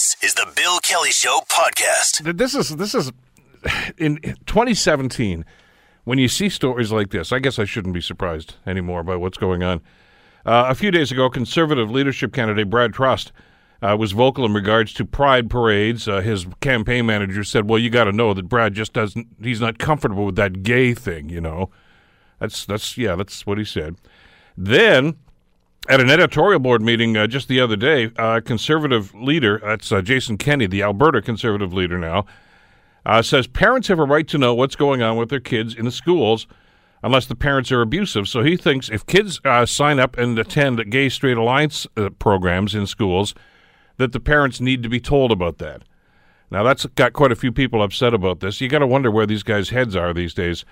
[0.00, 2.38] This is the Bill Kelly Show podcast.
[2.38, 3.12] This is this is
[3.98, 5.44] in 2017
[6.04, 7.32] when you see stories like this.
[7.32, 9.82] I guess I shouldn't be surprised anymore by what's going on.
[10.46, 13.32] Uh, a few days ago, conservative leadership candidate Brad Trost
[13.82, 16.08] uh, was vocal in regards to pride parades.
[16.08, 19.26] Uh, his campaign manager said, "Well, you got to know that Brad just doesn't.
[19.42, 21.28] He's not comfortable with that gay thing.
[21.28, 21.68] You know,
[22.38, 23.96] that's that's yeah, that's what he said."
[24.56, 25.16] Then
[25.88, 30.02] at an editorial board meeting uh, just the other day, uh, conservative leader, that's uh,
[30.02, 32.26] Jason Kenney, the Alberta conservative leader now,
[33.06, 35.84] uh, says parents have a right to know what's going on with their kids in
[35.84, 36.46] the schools
[37.02, 38.28] unless the parents are abusive.
[38.28, 42.74] So he thinks if kids uh, sign up and attend gay straight alliance uh, programs
[42.74, 43.34] in schools,
[43.96, 45.82] that the parents need to be told about that.
[46.50, 48.60] Now, that's got quite a few people upset about this.
[48.60, 50.64] You got to wonder where these guys' heads are these days.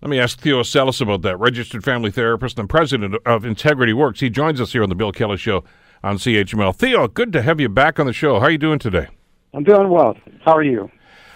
[0.00, 4.20] Let me ask Theo Sellis about that, registered family therapist and president of Integrity Works.
[4.20, 5.64] He joins us here on the Bill Kelly Show
[6.04, 6.72] on CHML.
[6.76, 8.38] Theo, good to have you back on the show.
[8.38, 9.08] How are you doing today?
[9.52, 10.16] I'm doing well.
[10.44, 10.88] How are you?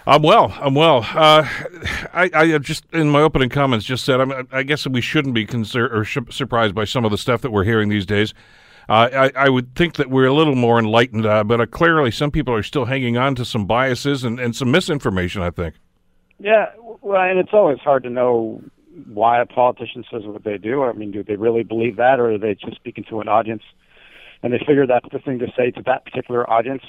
[0.07, 0.57] I'm well.
[0.61, 0.99] I'm well.
[0.99, 1.45] Uh,
[2.13, 5.45] I, I just in my opening comments just said I'm, I guess we shouldn't be
[5.45, 8.33] concerned or sh- surprised by some of the stuff that we're hearing these days.
[8.89, 12.13] Uh, I, I would think that we're a little more enlightened, uh, but uh, clearly
[12.13, 15.43] some people are still hanging on to some biases and, and some misinformation.
[15.43, 15.75] I think.
[16.43, 16.67] Yeah,
[17.03, 18.61] well, and it's always hard to know
[19.07, 20.83] why a politician says what they do.
[20.83, 23.63] I mean, do they really believe that, or are they just speaking to an audience
[24.43, 26.83] and they figure that's the thing to say to that particular audience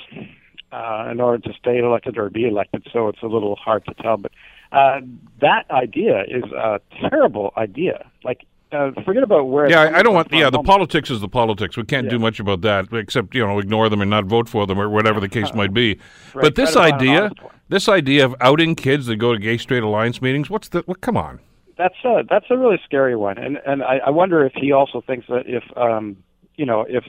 [0.72, 2.88] uh, in order to stay elected or be elected?
[2.92, 4.18] So it's a little hard to tell.
[4.18, 4.32] But
[4.72, 5.02] uh,
[5.42, 8.10] that idea is a terrible idea.
[8.24, 9.70] Like, uh, forget about where.
[9.70, 10.32] Yeah, I, don't want.
[10.32, 11.78] Yeah, the politics is the politics.
[11.78, 14.66] We can't do much about that except you know ignore them and not vote for
[14.66, 16.00] them or whatever the case might be.
[16.34, 17.32] Right, but this try to find an idea.
[17.74, 20.84] This idea of outing kids that go to gay straight alliance meetings, what's the?
[20.86, 21.02] What?
[21.02, 21.40] Come on.
[21.78, 25.02] that's a that's a really scary one, and and I, I wonder if he also
[25.02, 26.18] thinks that if um
[26.56, 27.04] you know if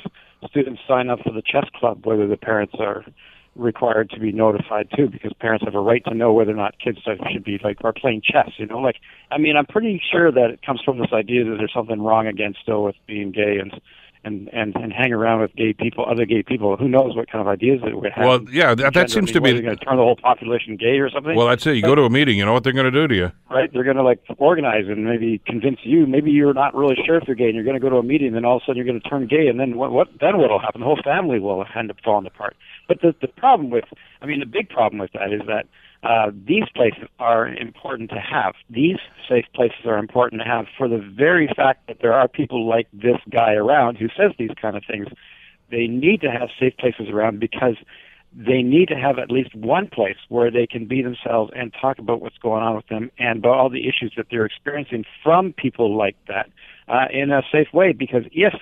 [0.48, 3.04] students sign up for the chess club, whether the parents are
[3.56, 6.74] required to be notified too, because parents have a right to know whether or not
[6.80, 6.98] kids
[7.30, 8.50] should be like are playing chess.
[8.56, 8.96] You know, like
[9.30, 12.26] I mean, I'm pretty sure that it comes from this idea that there's something wrong
[12.26, 13.80] against still with being gay and.
[14.26, 16.78] And, and and hang around with gay people, other gay people.
[16.78, 18.24] Who knows what kind of ideas it would have?
[18.24, 19.52] Well, yeah, that, that seems to be.
[19.60, 21.36] going to turn the whole population gay or something.
[21.36, 21.76] Well, that's it.
[21.76, 23.32] You go to a meeting, you know what they're going to do to you.
[23.50, 23.70] right?
[23.70, 26.06] They're going to like organize and maybe convince you.
[26.06, 28.02] Maybe you're not really sure if you're gay, and you're going to go to a
[28.02, 29.92] meeting, and then all of a sudden you're going to turn gay, and then what?
[29.92, 30.38] What then?
[30.38, 30.80] What will happen?
[30.80, 32.56] The whole family will end up falling apart.
[32.88, 33.84] But the the problem with,
[34.22, 35.66] I mean, the big problem with that is that
[36.04, 38.54] uh, these places are important to have.
[38.68, 38.98] These
[39.28, 42.86] safe places are important to have for the very fact that there are people like
[42.92, 45.06] this guy around who says these kind of things.
[45.70, 47.76] They need to have safe places around because
[48.36, 51.98] they need to have at least one place where they can be themselves and talk
[51.98, 55.54] about what's going on with them and about all the issues that they're experiencing from
[55.54, 56.50] people like that
[56.88, 57.92] uh, in a safe way.
[57.92, 58.52] Because if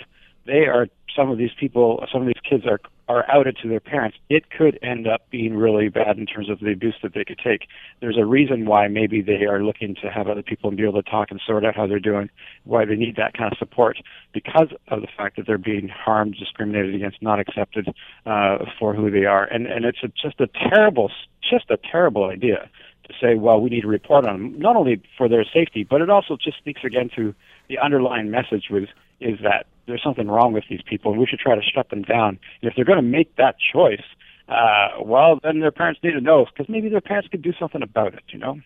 [0.47, 3.81] they are some of these people, some of these kids are are outed to their
[3.81, 7.25] parents, it could end up being really bad in terms of the abuse that they
[7.25, 7.67] could take.
[8.01, 11.03] There's a reason why maybe they are looking to have other people and be able
[11.03, 12.31] to talk and sort out how they're doing,
[12.65, 13.99] why they need that kind of support
[14.33, 17.89] because of the fact that they're being harmed, discriminated against, not accepted
[18.25, 19.45] uh, for who they are.
[19.45, 21.11] And and it's a, just a terrible,
[21.43, 22.71] just a terrible idea
[23.09, 26.01] to say, well, we need to report on them, not only for their safety, but
[26.01, 27.35] it also just speaks again to
[27.69, 28.85] the underlying message was
[29.21, 32.03] is that there's something wrong with these people, and we should try to shut them
[32.03, 32.39] down.
[32.61, 34.03] And if they're going to make that choice,
[34.49, 37.83] uh, well, then their parents need to know because maybe their parents could do something
[37.83, 38.23] about it.
[38.29, 38.61] You know.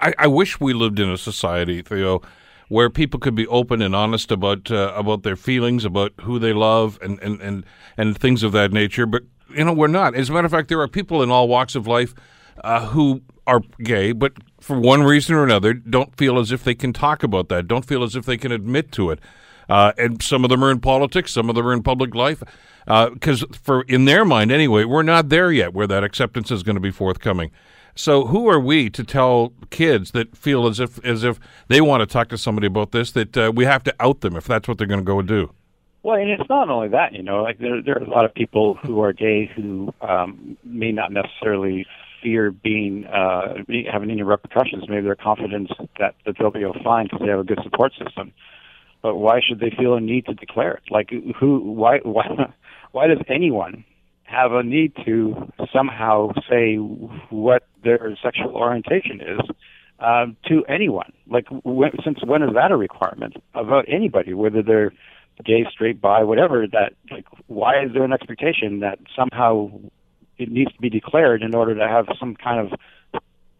[0.00, 2.22] I, I wish we lived in a society, Theo,
[2.68, 6.52] where people could be open and honest about uh, about their feelings, about who they
[6.52, 7.64] love, and, and, and,
[7.96, 9.06] and things of that nature.
[9.06, 9.24] But
[9.54, 10.14] you know, we're not.
[10.14, 12.14] As a matter of fact, there are people in all walks of life
[12.62, 16.74] uh, who are gay, but for one reason or another, don't feel as if they
[16.74, 17.68] can talk about that.
[17.68, 19.20] Don't feel as if they can admit to it.
[19.68, 22.42] Uh, and some of them are in politics, some of them are in public life,
[22.86, 26.76] because for in their mind anyway, we're not there yet where that acceptance is going
[26.76, 27.50] to be forthcoming.
[27.96, 31.38] So who are we to tell kids that feel as if as if
[31.68, 34.36] they want to talk to somebody about this that uh, we have to out them
[34.36, 35.52] if that's what they're going to go and do?
[36.02, 38.34] Well, and it's not only that, you know, like there there are a lot of
[38.34, 41.86] people who are gay who um, may not necessarily
[42.22, 43.58] fear being uh,
[43.90, 44.84] having any repercussions.
[44.88, 48.32] Maybe they're confident that that they'll be fine because they have a good support system.
[49.04, 50.84] But why should they feel a need to declare it?
[50.90, 51.58] Like who?
[51.58, 51.98] Why?
[52.04, 52.24] Why?
[52.92, 53.84] Why does anyone
[54.22, 59.40] have a need to somehow say what their sexual orientation is
[59.98, 61.12] um, to anyone?
[61.26, 64.92] Like, when, since when is that a requirement about anybody, whether they're
[65.44, 66.66] gay, straight, bi, whatever?
[66.66, 69.70] That like, why is there an expectation that somehow
[70.38, 72.78] it needs to be declared in order to have some kind of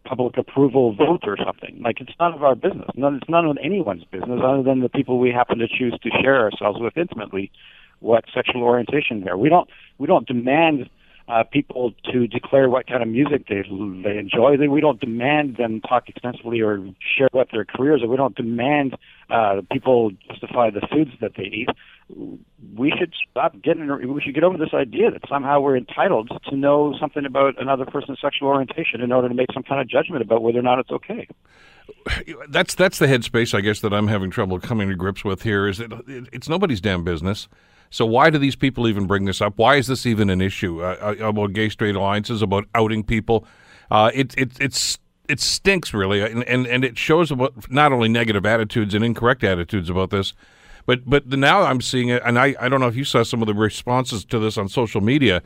[0.05, 1.81] public approval vote or something?
[1.83, 2.89] Like, it's none of our business.
[2.95, 6.09] None, it's none of anyone's business other than the people we happen to choose to
[6.21, 7.51] share ourselves with intimately
[7.99, 9.37] what sexual orientation they're.
[9.37, 10.89] We don't we don't demand
[11.27, 13.63] uh, people to declare what kind of music they
[14.03, 14.57] they enjoy.
[14.57, 16.77] We don't demand them talk extensively or
[17.17, 18.07] share what their careers are.
[18.07, 18.95] We don't demand
[19.29, 21.69] uh, people justify the foods that they eat.
[22.77, 23.87] We should stop getting.
[24.13, 27.85] We should get over this idea that somehow we're entitled to know something about another
[27.85, 30.77] person's sexual orientation in order to make some kind of judgment about whether or not
[30.77, 31.27] it's okay.
[32.49, 35.67] That's that's the headspace, I guess, that I'm having trouble coming to grips with here.
[35.67, 37.47] Is that it's nobody's damn business.
[37.95, 39.53] So why do these people even bring this up?
[39.55, 43.47] Why is this even an issue uh, uh about gay straight alliances, about outing people?
[43.89, 44.99] Uh, it it it's
[45.29, 49.45] it stinks really, and, and and it shows about not only negative attitudes and incorrect
[49.45, 50.33] attitudes about this,
[50.85, 53.41] but but now I'm seeing it, and I I don't know if you saw some
[53.41, 55.41] of the responses to this on social media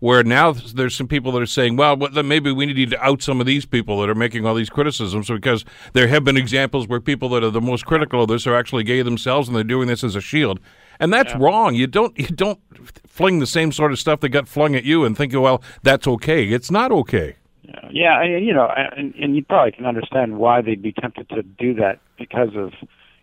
[0.00, 3.38] where now there's some people that are saying, well, maybe we need to out some
[3.38, 7.00] of these people that are making all these criticisms because there have been examples where
[7.00, 9.86] people that are the most critical of this are actually gay themselves and they're doing
[9.86, 10.58] this as a shield.
[11.00, 11.38] And that's yeah.
[11.40, 11.74] wrong.
[11.74, 12.60] You don't you don't
[13.06, 16.06] fling the same sort of stuff that got flung at you and think, well, that's
[16.06, 16.44] okay.
[16.46, 17.36] It's not okay.
[17.62, 21.42] Yeah, yeah, you know, and, and you probably can understand why they'd be tempted to
[21.42, 22.72] do that because of,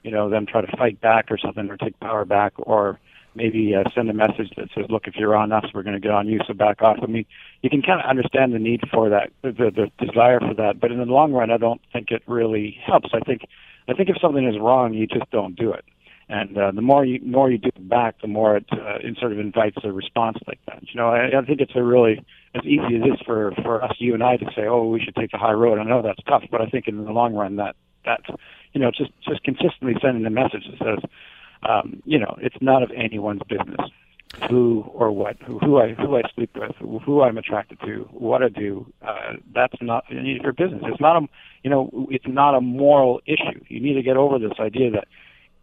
[0.04, 3.00] you know, them try to fight back or something or take power back or
[3.36, 6.00] maybe uh, send a message that says, "Look, if you're on us, we're going to
[6.00, 7.26] get on you, so back off." I mean,
[7.62, 10.92] you can kind of understand the need for that, the, the desire for that, but
[10.92, 13.10] in the long run, I don't think it really helps.
[13.14, 13.42] I think,
[13.88, 15.86] I think if something is wrong, you just don't do it,
[16.30, 19.18] and uh, the more you more you do it back, the more it, uh, it
[19.20, 20.82] sort of invites a response like that.
[20.84, 22.24] You know, I, I think it's a really
[22.56, 25.02] as easy as it is for for us, you and I, to say, "Oh, we
[25.02, 27.34] should take the high road." I know that's tough, but I think in the long
[27.34, 28.22] run, that that
[28.74, 31.10] you know, just just consistently sending a message that says
[31.64, 33.90] um, you know, it's not of anyone's business
[34.48, 38.44] who or what, who, who I who I sleep with, who I'm attracted to, what
[38.44, 38.92] I do.
[39.02, 40.82] Uh, that's not your business.
[40.86, 41.28] It's not a
[41.64, 43.64] you know, it's not a moral issue.
[43.68, 45.08] You need to get over this idea that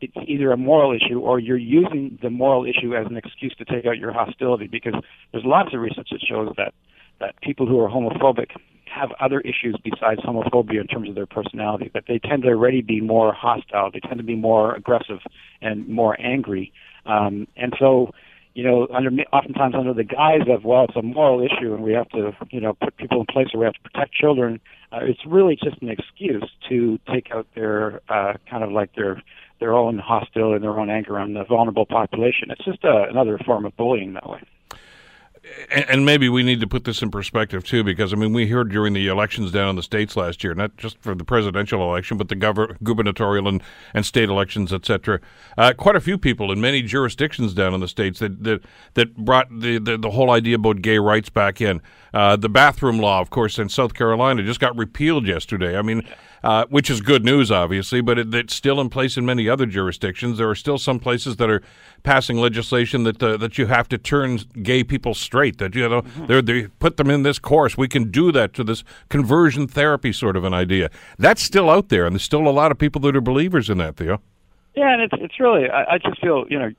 [0.01, 3.65] it's either a moral issue or you're using the moral issue as an excuse to
[3.65, 4.95] take out your hostility because
[5.33, 6.75] there's lots of research that shows that
[7.19, 8.51] that people who are homophobic
[8.87, 12.83] have other issues besides homophobia in terms of their personality, that they tend to already
[12.83, 15.19] be more hostile, they tend to be more aggressive
[15.61, 16.73] and more angry.
[17.05, 18.13] Um, and so,
[18.55, 21.93] you know, under oftentimes under the guise of well, it's a moral issue, and we
[21.93, 24.61] have to, you know, put people in place where we have to protect children.
[24.93, 29.23] Uh, it's really just an excuse to take out their uh, kind of like their
[29.59, 32.51] their own hostility and their own anger on the vulnerable population.
[32.51, 34.43] It's just uh, another form of bullying that way
[35.71, 38.71] and maybe we need to put this in perspective too, because I mean, we heard
[38.71, 42.17] during the elections down in the states last year, not just for the presidential election,
[42.17, 42.35] but the
[42.83, 43.63] gubernatorial and,
[43.95, 45.21] and state elections, etc.
[45.57, 48.63] Uh, quite a few people in many jurisdictions down in the states that that,
[48.95, 51.81] that brought the, the, the whole idea about gay rights back in.
[52.13, 55.77] Uh, the bathroom law, of course, in South Carolina just got repealed yesterday.
[55.77, 56.03] I mean,
[56.43, 59.67] uh, which is good news, obviously, but it, it's still in place in many other
[59.67, 60.39] jurisdictions.
[60.39, 61.63] There are still some places that are
[62.03, 65.59] passing legislation that uh, that you have to turn gay people straight.
[65.59, 66.45] That you know mm-hmm.
[66.45, 67.77] they put them in this course.
[67.77, 70.91] We can do that to this conversion therapy sort of an idea.
[71.19, 73.79] That's still out there, and there's still a lot of people that are believers in
[73.79, 74.21] that, Theo.
[74.75, 76.71] Yeah, and it's it's really I, I just feel you know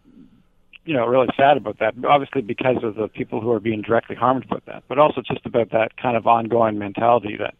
[0.85, 1.93] you know really sad about that.
[2.07, 5.45] Obviously, because of the people who are being directly harmed by that, but also just
[5.45, 7.55] about that kind of ongoing mentality that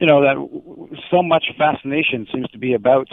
[0.00, 3.08] you know that so much fascination seems to be about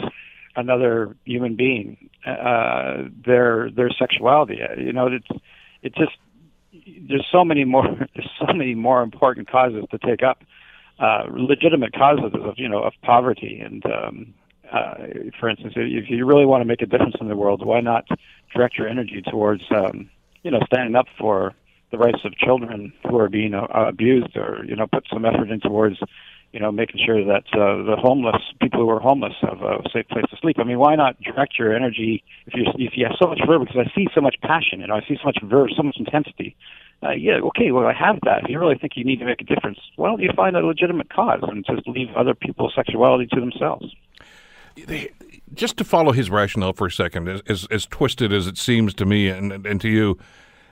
[0.56, 4.58] another human being, uh, their their sexuality.
[4.76, 5.40] You know, it's
[5.82, 6.16] it's just
[7.08, 10.42] there's so many more there's so many more important causes to take up,
[10.98, 14.34] uh, legitimate causes of you know of poverty and um,
[14.72, 14.94] uh,
[15.40, 18.06] for instance, if you really want to make a difference in the world, why not
[18.54, 20.10] direct your energy towards, um,
[20.42, 21.54] you know, standing up for
[21.90, 25.50] the rights of children who are being uh, abused, or you know, put some effort
[25.50, 25.96] in towards,
[26.52, 30.08] you know, making sure that uh, the homeless people who are homeless have a safe
[30.08, 30.56] place to sleep.
[30.58, 33.60] I mean, why not direct your energy if you if you have so much verve?
[33.60, 35.96] Because I see so much passion, you know, I see so much verve, so much
[35.98, 36.56] intensity.
[37.02, 38.44] Uh, yeah, okay, well, I have that.
[38.44, 40.66] If you really think you need to make a difference, why don't you find a
[40.66, 43.94] legitimate cause and just leave other people's sexuality to themselves?
[45.54, 48.94] just to follow his rationale for a second, as, as, as twisted as it seems
[48.94, 50.18] to me and, and to you,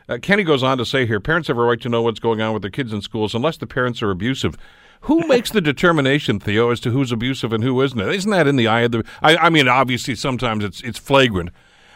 [0.08, 2.40] uh, Kenney goes on to say here parents have a right to know what's going
[2.40, 4.56] on with their kids in schools unless the parents are abusive.
[5.02, 8.00] Who makes the determination, Theo, as to who's abusive and who isn't?
[8.00, 9.04] Isn't that in the eye of the?
[9.22, 11.50] I, I mean, obviously, sometimes it's it's flagrant,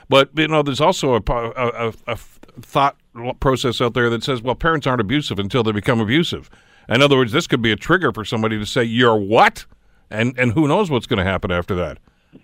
[0.09, 2.17] but you know, there's also a, a, a, a
[2.61, 2.97] thought
[3.41, 6.51] process out there that says, well, parents aren't abusive until they become abusive.
[6.89, 9.67] In other words, this could be a trigger for somebody to say, "You're what?"
[10.11, 11.99] and and who knows what's going to happen after that.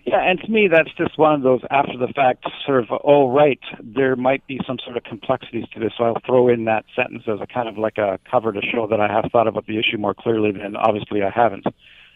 [0.05, 3.29] Yeah, and to me, that's just one of those after the fact sort of, oh,
[3.29, 5.93] right, there might be some sort of complexities to this.
[5.97, 8.87] So I'll throw in that sentence as a kind of like a cover to show
[8.87, 11.65] that I have thought about the issue more clearly than obviously I haven't.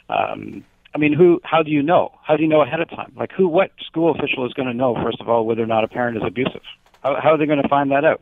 [0.10, 1.40] Um, I mean, who?
[1.44, 2.12] How do you know?
[2.24, 3.14] How do you know ahead of time?
[3.16, 3.48] Like, who?
[3.48, 6.18] What school official is going to know first of all whether or not a parent
[6.18, 6.64] is abusive?
[7.02, 8.22] How, how are they going to find that out?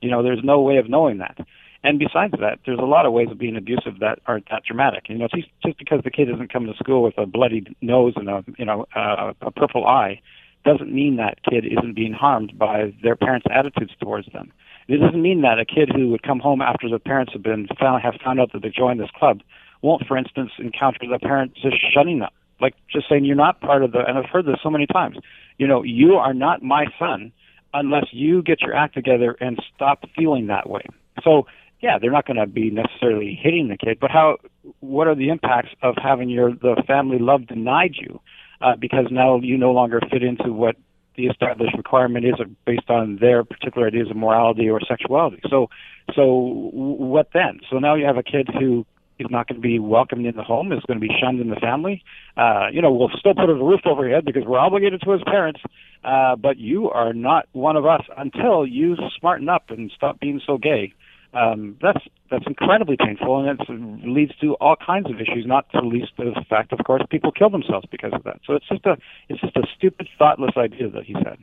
[0.00, 1.38] You know, there's no way of knowing that.
[1.82, 5.08] And besides that, there's a lot of ways of being abusive that aren't that dramatic.
[5.08, 8.28] You know, just because the kid isn't come to school with a bloody nose and
[8.28, 10.20] a you know uh, a purple eye,
[10.64, 14.52] doesn't mean that kid isn't being harmed by their parents' attitudes towards them.
[14.88, 17.68] It doesn't mean that a kid who would come home after the parents have been
[17.78, 19.40] found have found out that they joined this club
[19.82, 23.82] won't, for instance, encounter the parents just shutting them, like just saying you're not part
[23.82, 24.00] of the.
[24.00, 25.16] And I've heard this so many times.
[25.58, 27.32] You know, you are not my son
[27.72, 30.82] unless you get your act together and stop feeling that way.
[31.22, 31.46] So
[31.80, 34.36] yeah, they're not going to be necessarily hitting the kid, but how?
[34.80, 38.20] What are the impacts of having your the family love denied you
[38.60, 40.76] uh, because now you no longer fit into what
[41.16, 42.34] the established requirement is
[42.66, 45.40] based on their particular ideas of morality or sexuality.
[45.48, 45.68] So,
[46.14, 47.60] so what then?
[47.70, 48.86] So now you have a kid who
[49.18, 51.50] is not going to be welcomed in the home, is going to be shunned in
[51.50, 52.02] the family.
[52.36, 55.10] Uh, you know, we'll still put a roof over your head because we're obligated to
[55.10, 55.60] his parents,
[56.04, 60.40] uh, but you are not one of us until you smarten up and stop being
[60.46, 60.94] so gay
[61.32, 65.46] um, that's that's incredibly painful, and it leads to all kinds of issues.
[65.46, 68.40] Not to least the fact, of course, people kill themselves because of that.
[68.46, 68.96] So it's just a
[69.28, 71.38] it's just a stupid, thoughtless idea that he said.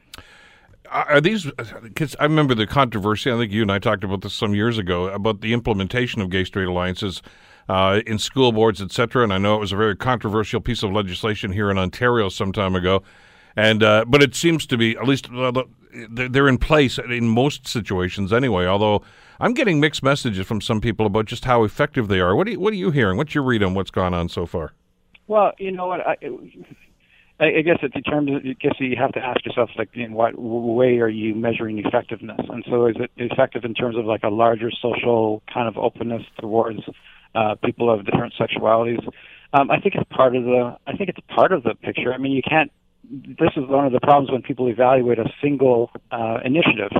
[0.89, 1.49] Are these?
[1.83, 3.31] Because I remember the controversy.
[3.31, 6.29] I think you and I talked about this some years ago about the implementation of
[6.29, 7.21] gay-straight alliances
[7.69, 9.23] uh, in school boards, etc.
[9.23, 12.51] And I know it was a very controversial piece of legislation here in Ontario some
[12.53, 13.03] time ago.
[13.57, 15.29] And uh, but it seems to be at least
[16.09, 18.67] they're in place in most situations anyway.
[18.67, 19.01] Although
[19.39, 22.35] I'm getting mixed messages from some people about just how effective they are.
[22.35, 23.17] What are you, what are you hearing?
[23.17, 24.73] What's your read on what's gone on so far?
[25.25, 26.17] Well, you know what I.
[27.39, 28.43] I guess it determines.
[28.43, 32.39] I guess you have to ask yourself, like, in what way are you measuring effectiveness?
[32.49, 36.23] And so, is it effective in terms of like a larger social kind of openness
[36.39, 36.79] towards
[37.35, 39.07] uh, people of different sexualities?
[39.53, 40.77] Um, I think it's part of the.
[40.87, 42.11] I think it's part of the picture.
[42.11, 42.71] I mean, you can't.
[43.09, 46.91] This is one of the problems when people evaluate a single uh, initiative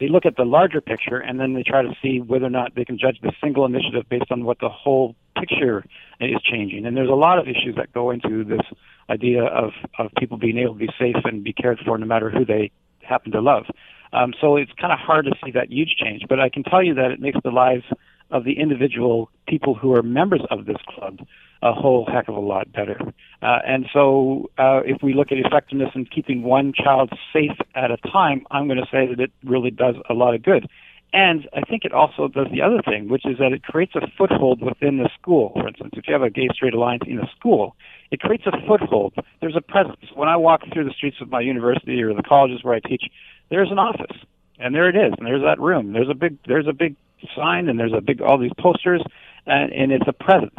[0.00, 2.74] they look at the larger picture and then they try to see whether or not
[2.74, 5.84] they can judge the single initiative based on what the whole picture
[6.20, 6.84] is changing.
[6.86, 8.60] And there's a lot of issues that go into this
[9.08, 12.30] idea of, of people being able to be safe and be cared for no matter
[12.30, 12.70] who they
[13.02, 13.66] happen to love.
[14.12, 16.22] Um, so it's kind of hard to see that huge change.
[16.28, 17.84] But I can tell you that it makes the lives
[18.30, 21.20] of the individual people who are members of this club
[21.64, 23.00] a whole heck of a lot better.
[23.42, 27.90] Uh, and so, uh, if we look at effectiveness in keeping one child safe at
[27.90, 30.68] a time, I'm going to say that it really does a lot of good.
[31.14, 34.00] And I think it also does the other thing, which is that it creates a
[34.18, 35.52] foothold within the school.
[35.54, 37.76] For instance, if you have a gay straight alliance in a school,
[38.10, 39.14] it creates a foothold.
[39.40, 40.04] There's a presence.
[40.14, 43.04] When I walk through the streets of my university or the colleges where I teach,
[43.48, 44.16] there's an office,
[44.58, 45.92] and there it is, and there's that room.
[45.92, 46.96] There's a big, there's a big
[47.34, 49.02] sign, and there's a big, all these posters,
[49.46, 50.58] and, and it's a presence.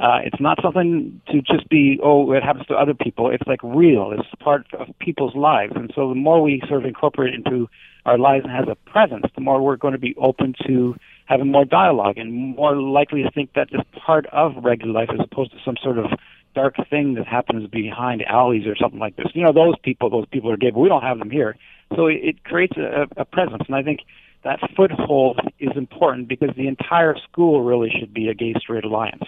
[0.00, 3.30] Uh, it's not something to just be, oh, it happens to other people.
[3.30, 4.12] It's like real.
[4.16, 5.74] It's part of people's lives.
[5.76, 7.68] And so the more we sort of incorporate it into
[8.06, 11.52] our lives and has a presence, the more we're going to be open to having
[11.52, 15.52] more dialogue and more likely to think that it's part of regular life as opposed
[15.52, 16.06] to some sort of
[16.54, 19.26] dark thing that happens behind alleys or something like this.
[19.34, 21.56] You know, those people, those people are gay, but we don't have them here.
[21.94, 23.64] So it, it creates a, a presence.
[23.66, 24.00] And I think
[24.44, 29.24] that foothold is important because the entire school really should be a gay straight alliance.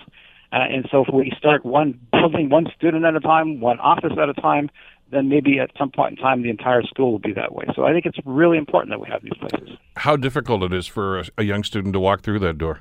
[0.53, 4.13] Uh, and so if we start one building one student at a time, one office
[4.21, 4.71] at a time,
[5.11, 7.65] then maybe at some point in time the entire school will be that way.
[7.75, 9.77] So I think it's really important that we have these places.
[9.97, 12.81] How difficult it is for a, young student to walk through that door?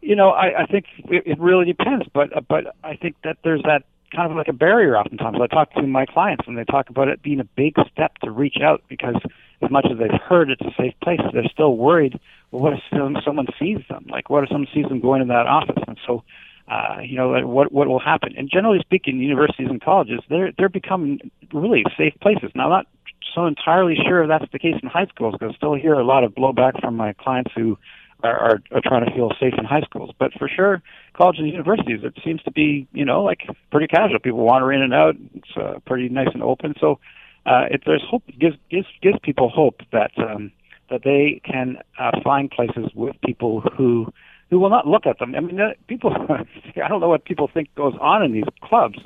[0.00, 3.38] You know, I, I think it, it really depends, but uh, but I think that
[3.44, 3.82] there's that
[4.14, 5.38] kind of like a barrier oftentimes.
[5.40, 8.30] I talk to my clients and they talk about it being a big step to
[8.30, 9.16] reach out because
[9.62, 12.18] as much as they've heard it's a safe place, they're still worried.
[12.50, 14.06] Well, what if some, someone sees them?
[14.08, 15.82] Like, what if someone sees them going in that office?
[15.86, 16.24] And so,
[16.68, 18.34] uh, you know, what what will happen?
[18.36, 22.50] And generally speaking, universities and colleges, they're they're becoming really safe places.
[22.54, 22.86] Now, I'm not
[23.34, 26.24] so entirely sure that's the case in high schools because I still hear a lot
[26.24, 27.78] of blowback from my clients who
[28.22, 30.10] are, are, are trying to feel safe in high schools.
[30.18, 30.82] But for sure,
[31.14, 34.18] colleges and universities, it seems to be, you know, like pretty casual.
[34.18, 35.16] People wander in and out.
[35.34, 36.74] It's uh, pretty nice and open.
[36.80, 36.98] So
[37.46, 40.52] uh, if there's hope, it gives gives gives people hope that um,
[40.90, 44.12] that they can uh, find places with people who
[44.50, 45.34] who will not look at them.
[45.34, 46.14] I mean, people.
[46.28, 48.98] I don't know what people think goes on in these clubs,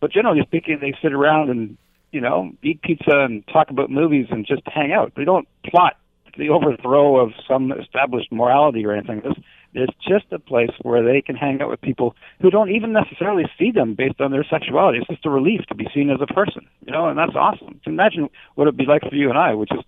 [0.00, 1.76] but generally speaking, they sit around and
[2.12, 5.12] you know eat pizza and talk about movies and just hang out.
[5.16, 5.96] They don't plot
[6.36, 9.22] the overthrow of some established morality or anything.
[9.24, 9.34] This
[9.72, 13.44] it's just a place where they can hang out with people who don't even necessarily
[13.56, 14.98] see them based on their sexuality.
[14.98, 17.80] It's just a relief to be seen as a person, you know, and that's awesome.
[17.86, 19.80] Imagine what it'd be like for you and I, which is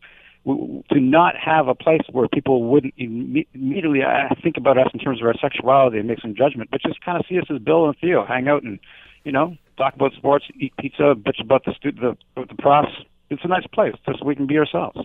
[0.45, 5.21] to not have a place where people wouldn't immediately uh, think about us in terms
[5.21, 7.87] of our sexuality and make some judgment, but just kind of see us as Bill
[7.87, 8.81] and Theo, hang out and,
[9.25, 12.93] you know, talk about sports, eat pizza, bitch about the stu- the the profs.
[13.31, 14.99] It's a nice place just so we can be ourselves.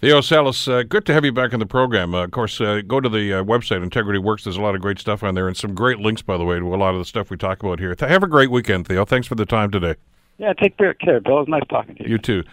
[0.00, 2.14] Theo Salas, uh, good to have you back on the program.
[2.14, 4.44] Uh, of course, uh, go to the uh, website, Integrity Works.
[4.44, 6.58] There's a lot of great stuff on there and some great links, by the way,
[6.58, 7.96] to a lot of the stuff we talk about here.
[7.98, 9.06] Have a great weekend, Theo.
[9.06, 9.94] Thanks for the time today.
[10.36, 11.38] Yeah, take care, Bill.
[11.38, 12.10] It was nice talking to you.
[12.10, 12.44] You too.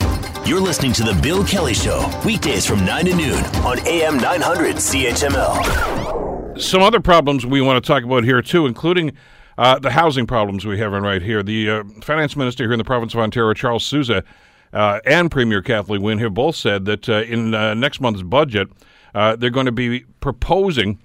[0.45, 4.75] You're listening to The Bill Kelly Show, weekdays from 9 to noon on AM 900
[4.75, 6.59] CHML.
[6.61, 9.13] Some other problems we want to talk about here, too, including
[9.57, 11.43] uh, the housing problems we have in right here.
[11.43, 14.25] The uh, finance minister here in the province of Ontario, Charles Sousa,
[14.73, 18.67] uh, and Premier Kathleen Wynne have both said that uh, in uh, next month's budget,
[19.15, 20.99] uh, they're going to be proposing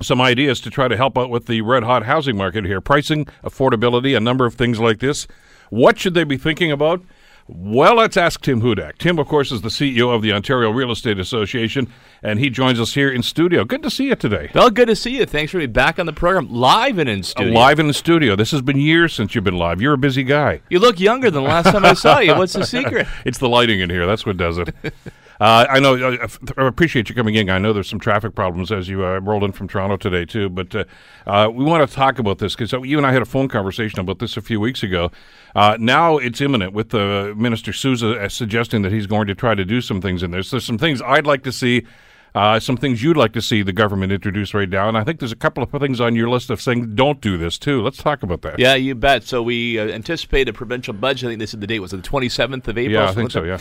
[0.00, 3.26] some ideas to try to help out with the red hot housing market here pricing,
[3.44, 5.26] affordability, a number of things like this.
[5.68, 7.02] What should they be thinking about?
[7.50, 8.98] Well, let's ask Tim Hudak.
[8.98, 11.90] Tim, of course, is the CEO of the Ontario Real Estate Association,
[12.22, 13.64] and he joins us here in studio.
[13.64, 14.50] Good to see you today.
[14.54, 15.24] Well, good to see you.
[15.24, 17.54] Thanks for being back on the program, live and in studio.
[17.54, 18.36] Live in the studio.
[18.36, 19.80] This has been years since you've been live.
[19.80, 20.60] You're a busy guy.
[20.68, 22.36] You look younger than the last time I saw you.
[22.36, 23.06] What's the secret?
[23.24, 24.06] It's the lighting in here.
[24.06, 24.74] That's what does it.
[25.40, 25.94] Uh, I know.
[25.96, 27.48] I, I appreciate you coming in.
[27.48, 30.48] I know there's some traffic problems as you uh, rolled in from Toronto today too.
[30.48, 30.84] But uh,
[31.26, 34.00] uh, we want to talk about this because you and I had a phone conversation
[34.00, 35.10] about this a few weeks ago.
[35.54, 39.54] Uh, now it's imminent with uh, Minister Sousa uh, suggesting that he's going to try
[39.54, 40.48] to do some things in this.
[40.48, 41.86] So there's some things I'd like to see.
[42.34, 45.18] Uh, some things you'd like to see the government introduce right now, and I think
[45.18, 47.82] there's a couple of things on your list of saying don't do this too.
[47.82, 48.58] Let's talk about that.
[48.58, 49.24] Yeah, you bet.
[49.24, 51.26] So we uh, anticipate a provincial budget.
[51.26, 51.80] I think they said the date.
[51.80, 53.02] Was the 27th of April?
[53.02, 53.44] Yeah, I think so.
[53.44, 53.58] Yeah.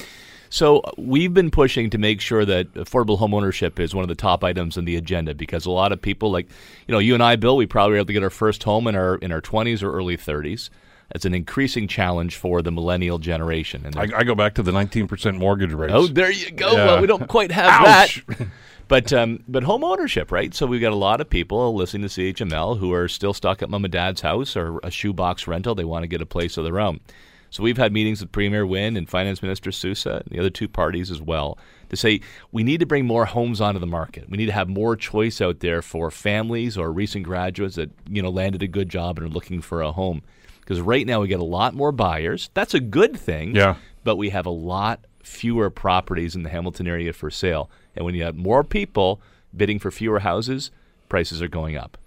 [0.49, 4.15] So we've been pushing to make sure that affordable home ownership is one of the
[4.15, 6.47] top items on the agenda because a lot of people, like
[6.87, 8.87] you know, you and I, Bill, we probably were able to get our first home
[8.87, 10.69] in our in our 20s or early 30s.
[11.11, 13.83] It's an increasing challenge for the millennial generation.
[13.85, 15.93] And I, I go back to the 19% mortgage rates.
[15.95, 16.73] oh, there you go.
[16.73, 16.85] Yeah.
[16.85, 18.47] Well, we don't quite have that.
[18.89, 20.53] But um, but home ownership, right?
[20.53, 23.69] So we've got a lot of people listening to CHML who are still stuck at
[23.69, 25.75] mom and dad's house or a shoebox rental.
[25.75, 27.01] They want to get a place of their own.
[27.49, 30.67] So we've had meetings with Premier Wynne and Finance Minister Sousa and the other two
[30.67, 31.57] parties as well
[31.89, 34.29] to say we need to bring more homes onto the market.
[34.29, 38.21] We need to have more choice out there for families or recent graduates that you
[38.21, 40.21] know landed a good job and are looking for a home.
[40.59, 42.49] Because right now we get a lot more buyers.
[42.53, 43.55] That's a good thing.
[43.55, 43.75] Yeah.
[44.03, 47.69] But we have a lot fewer properties in the Hamilton area for sale.
[47.95, 49.21] And when you have more people
[49.55, 50.71] bidding for fewer houses,
[51.09, 51.97] prices are going up.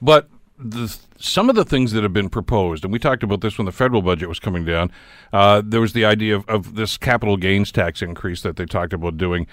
[0.00, 3.58] But the, some of the things that have been proposed, and we talked about this
[3.58, 4.90] when the federal budget was coming down,
[5.32, 8.92] uh, there was the idea of, of this capital gains tax increase that they talked
[8.92, 9.46] about doing.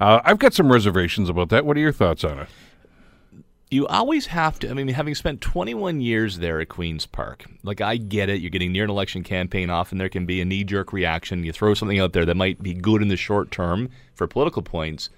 [0.00, 1.64] Uh, I've got some reservations about that.
[1.64, 2.48] What are your thoughts on it?
[3.70, 4.68] you always have to.
[4.68, 8.40] I mean, having spent 21 years there at Queen's Park, like I get it.
[8.40, 9.70] You're getting near an election campaign.
[9.70, 11.44] Often there can be a knee jerk reaction.
[11.44, 14.62] You throw something out there that might be good in the short term for political
[14.62, 15.08] points,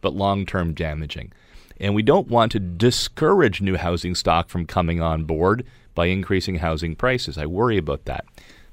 [0.00, 1.32] but long term damaging.
[1.80, 5.64] And we don't want to discourage new housing stock from coming on board
[5.94, 7.38] by increasing housing prices.
[7.38, 8.24] I worry about that.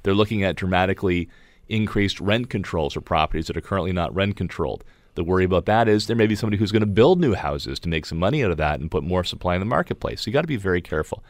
[0.04, 1.30] They're looking at dramatically
[1.68, 4.84] increased rent controls for properties that are currently not rent controlled.
[5.16, 7.80] The worry about that is there may be somebody who's going to build new houses
[7.80, 10.22] to make some money out of that and put more supply in the marketplace.
[10.22, 11.24] So you got to be very careful.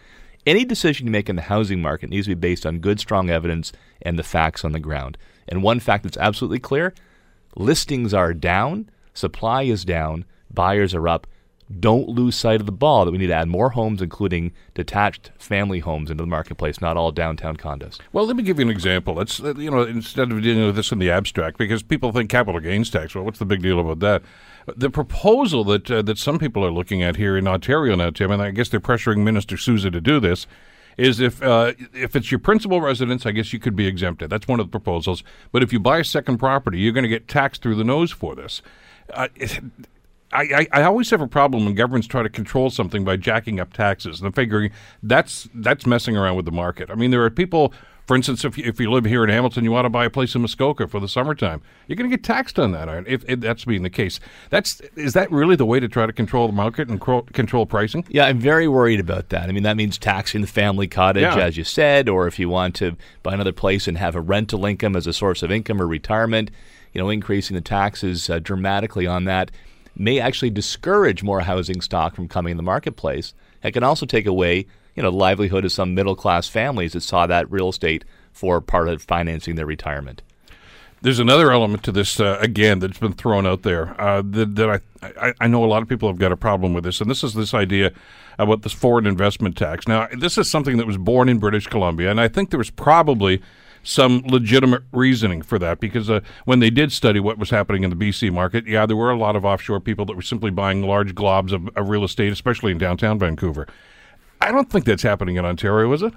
[0.45, 3.29] Any decision you make in the housing market needs to be based on good, strong
[3.29, 5.17] evidence and the facts on the ground.
[5.47, 6.93] And one fact that's absolutely clear
[7.55, 11.25] listings are down, supply is down, buyers are up.
[11.79, 15.31] Don't lose sight of the ball that we need to add more homes, including detached
[15.39, 17.99] family homes, into the marketplace, not all downtown condos.
[18.13, 19.15] Well, let me give you an example.
[19.15, 22.29] Let's uh, you know instead of dealing with this in the abstract, because people think
[22.29, 23.15] capital gains tax.
[23.15, 24.21] Well, what's the big deal about that?
[24.77, 28.29] The proposal that uh, that some people are looking at here in Ontario now, Tim,
[28.29, 30.45] and I guess they're pressuring Minister Sousa to do this,
[30.97, 34.29] is if uh, if it's your principal residence, I guess you could be exempted.
[34.29, 35.23] That's one of the proposals.
[35.51, 38.11] But if you buy a second property, you're going to get taxed through the nose
[38.11, 38.61] for this.
[39.11, 39.59] Uh, it,
[40.35, 43.59] I, I, I always have a problem when governments try to control something by jacking
[43.59, 44.19] up taxes.
[44.19, 44.71] And I'm figuring
[45.03, 46.89] that's that's messing around with the market.
[46.89, 47.73] I mean, there are people,
[48.05, 50.09] for instance, if you, if you live here in Hamilton, you want to buy a
[50.09, 52.87] place in Muskoka for the summertime, you're going to get taxed on that.
[53.07, 54.19] If, if that's being the case,
[54.49, 57.65] that's is that really the way to try to control the market and cro- control
[57.65, 58.05] pricing?
[58.09, 59.49] Yeah, I'm very worried about that.
[59.49, 61.37] I mean, that means taxing the family cottage, Yeah.
[61.37, 64.65] as you said, or if you want to buy another place and have a rental
[64.65, 66.51] income as a source of income or retirement,
[66.93, 69.51] you know, increasing the taxes uh, dramatically on that
[69.95, 73.33] may actually discourage more housing stock from coming in the marketplace.
[73.63, 77.01] It can also take away, you know, the livelihood of some middle class families that
[77.01, 80.21] saw that real estate for part of financing their retirement.
[81.01, 84.69] There's another element to this uh, again that's been thrown out there uh, that, that
[84.69, 87.09] I, I I know a lot of people have got a problem with this, and
[87.09, 87.91] this is this idea
[88.39, 89.87] about this foreign investment tax.
[89.87, 92.71] Now, this is something that was born in British Columbia, and I think there was
[92.71, 93.41] probably
[93.85, 97.91] some legitimate reasoning for that because uh, when they did study what was happening in
[97.91, 100.81] the BC market, yeah, there were a lot of offshore people that were simply buying
[100.81, 103.67] large globs of, of real estate, especially in downtown Vancouver.
[104.41, 106.13] I don't think that's happening in Ontario, is it?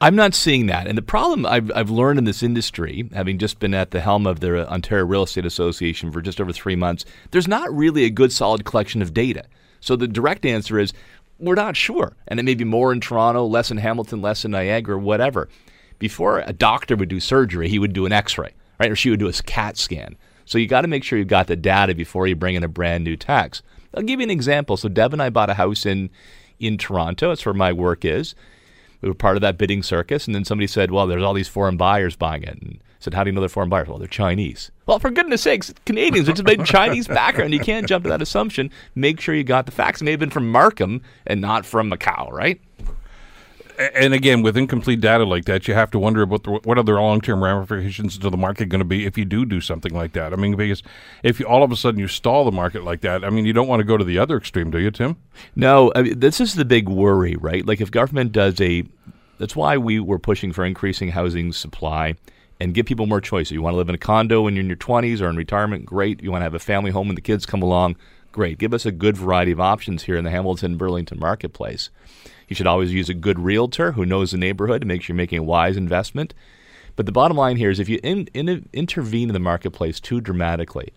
[0.00, 0.86] I'm not seeing that.
[0.88, 4.26] And the problem I've, I've learned in this industry, having just been at the helm
[4.26, 8.10] of the Ontario Real Estate Association for just over three months, there's not really a
[8.10, 9.44] good solid collection of data.
[9.80, 10.92] So the direct answer is
[11.38, 12.16] we're not sure.
[12.28, 15.48] And it may be more in Toronto, less in Hamilton, less in Niagara, whatever.
[15.98, 18.90] Before a doctor would do surgery, he would do an x ray, right?
[18.90, 20.16] Or she would do a CAT scan.
[20.44, 22.68] So you got to make sure you've got the data before you bring in a
[22.68, 23.62] brand new tax.
[23.94, 24.76] I'll give you an example.
[24.76, 26.10] So Deb and I bought a house in
[26.58, 27.28] in Toronto.
[27.28, 28.34] That's where my work is.
[29.02, 31.48] We were part of that bidding circus, and then somebody said, "Well, there's all these
[31.48, 33.98] foreign buyers buying it." And I said, "How do you know they're foreign buyers?" Well,
[33.98, 34.70] they're Chinese.
[34.86, 37.52] Well, for goodness sakes, Canadians, it's a Chinese background.
[37.52, 38.70] You can't jump to that assumption.
[38.94, 40.00] Make sure you got the facts.
[40.00, 42.60] It may have been from Markham and not from Macau, right?
[43.78, 46.82] And again, with incomplete data like that, you have to wonder about the, what are
[46.82, 50.12] the long-term ramifications to the market going to be if you do do something like
[50.12, 50.32] that.
[50.32, 50.82] I mean, because
[51.22, 53.52] if you all of a sudden you stall the market like that, I mean, you
[53.52, 55.16] don't want to go to the other extreme, do you, Tim?
[55.54, 57.66] No, I mean, this is the big worry, right?
[57.66, 58.84] Like if government does a,
[59.38, 62.14] that's why we were pushing for increasing housing supply
[62.60, 63.50] and give people more choice.
[63.50, 65.84] You want to live in a condo when you're in your 20s or in retirement,
[65.84, 66.22] great.
[66.22, 67.96] You want to have a family home when the kids come along,
[68.32, 68.58] great.
[68.58, 71.90] Give us a good variety of options here in the Hamilton Burlington marketplace.
[72.48, 75.18] You should always use a good realtor who knows the neighborhood and make sure you're
[75.18, 76.34] making a wise investment.
[76.94, 80.20] But the bottom line here is if you in, in, intervene in the marketplace too
[80.20, 80.92] dramatically,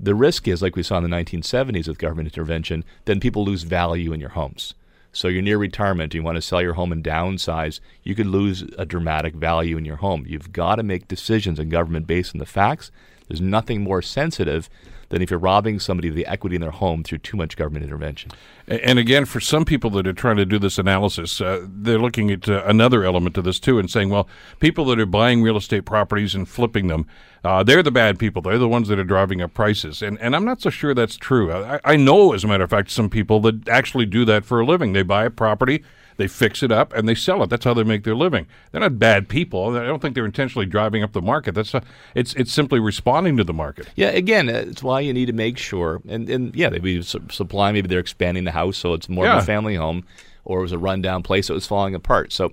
[0.00, 3.64] the risk is, like we saw in the 1970s with government intervention, then people lose
[3.64, 4.74] value in your homes.
[5.12, 8.62] So you're near retirement, you want to sell your home and downsize, you could lose
[8.76, 10.24] a dramatic value in your home.
[10.26, 12.90] You've got to make decisions in government based on the facts.
[13.28, 14.68] There's nothing more sensitive
[15.10, 17.84] than if you're robbing somebody of the equity in their home through too much government
[17.84, 18.30] intervention.
[18.66, 22.30] And again, for some people that are trying to do this analysis, uh, they're looking
[22.30, 24.28] at uh, another element to this too and saying, well,
[24.60, 27.06] people that are buying real estate properties and flipping them,
[27.42, 28.42] uh, they're the bad people.
[28.42, 30.02] They're the ones that are driving up prices.
[30.02, 31.52] And, and I'm not so sure that's true.
[31.52, 34.60] I, I know, as a matter of fact, some people that actually do that for
[34.60, 34.92] a living.
[34.92, 35.84] They buy a property
[36.18, 37.48] they fix it up and they sell it.
[37.48, 38.46] That's how they make their living.
[38.70, 39.76] They're not bad people.
[39.76, 41.54] I don't think they're intentionally driving up the market.
[41.54, 41.82] That's a,
[42.14, 43.88] it's it's simply responding to the market.
[43.94, 46.02] Yeah, again, uh, it's why you need to make sure.
[46.08, 47.74] And and yeah, they be supplying.
[47.74, 49.36] Maybe they're expanding the house so it's more yeah.
[49.36, 50.04] of a family home,
[50.44, 52.32] or it was a rundown place that was falling apart.
[52.32, 52.52] So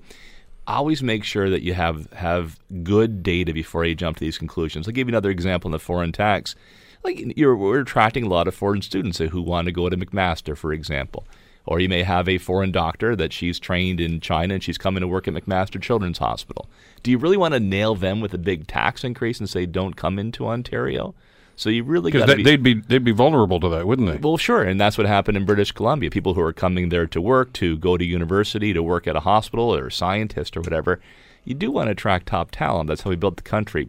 [0.68, 4.88] always make sure that you have have good data before you jump to these conclusions.
[4.88, 6.56] I'll give you another example in the foreign tax.
[7.04, 10.58] Like you're, we're attracting a lot of foreign students who want to go to McMaster,
[10.58, 11.28] for example.
[11.68, 15.02] Or you may have a foreign doctor that she's trained in China and she's coming
[15.02, 16.70] to work at McMaster Children's Hospital.
[17.02, 19.96] Do you really want to nail them with a big tax increase and say don't
[19.96, 21.16] come into Ontario?
[21.56, 24.18] So you really because they, they'd be they'd be vulnerable to that, wouldn't they?
[24.18, 26.10] Well, sure, and that's what happened in British Columbia.
[26.10, 29.22] People who are coming there to work, to go to university, to work at a
[29.22, 31.00] hospital, or a scientist or whatever.
[31.46, 32.88] You do want to attract top talent.
[32.88, 33.88] That's how we built the country.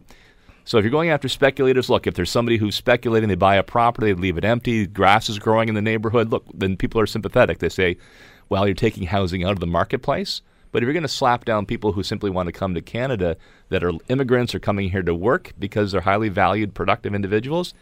[0.67, 3.63] So if you're going after speculators, look, if there's somebody who's speculating, they buy a
[3.63, 7.07] property, they leave it empty, grass is growing in the neighborhood, look, then people are
[7.07, 7.59] sympathetic.
[7.59, 7.95] They say,
[8.49, 10.41] well, you're taking housing out of the marketplace.
[10.73, 13.37] But if you're going to slap down people who simply want to come to Canada
[13.69, 17.73] that are immigrants or coming here to work because they're highly valued, productive individuals,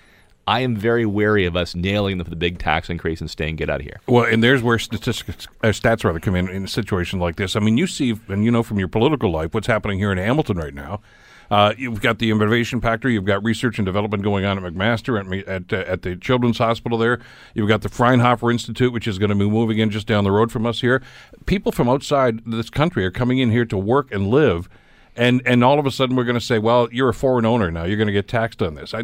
[0.45, 3.56] I am very wary of us nailing them for the big tax increase and staying
[3.56, 4.00] get out of here.
[4.06, 7.56] Well, and there's where statistics, uh, stats rather come in in a situation like this.
[7.56, 10.19] I mean, you see, and you know from your political life, what's happening here in
[10.19, 11.02] Hamilton right now.
[11.49, 13.10] Uh, you've got the innovation factor.
[13.10, 16.58] You've got research and development going on at McMaster at at, uh, at the Children's
[16.58, 17.19] Hospital there.
[17.53, 20.31] You've got the Fraunhofer Institute, which is going to be moving in just down the
[20.31, 21.01] road from us here.
[21.45, 24.69] People from outside this country are coming in here to work and live
[25.15, 27.71] and and all of a sudden we're going to say, well, you're a foreign owner
[27.71, 27.84] now.
[27.84, 28.93] You're going to get taxed on this.
[28.93, 29.04] I,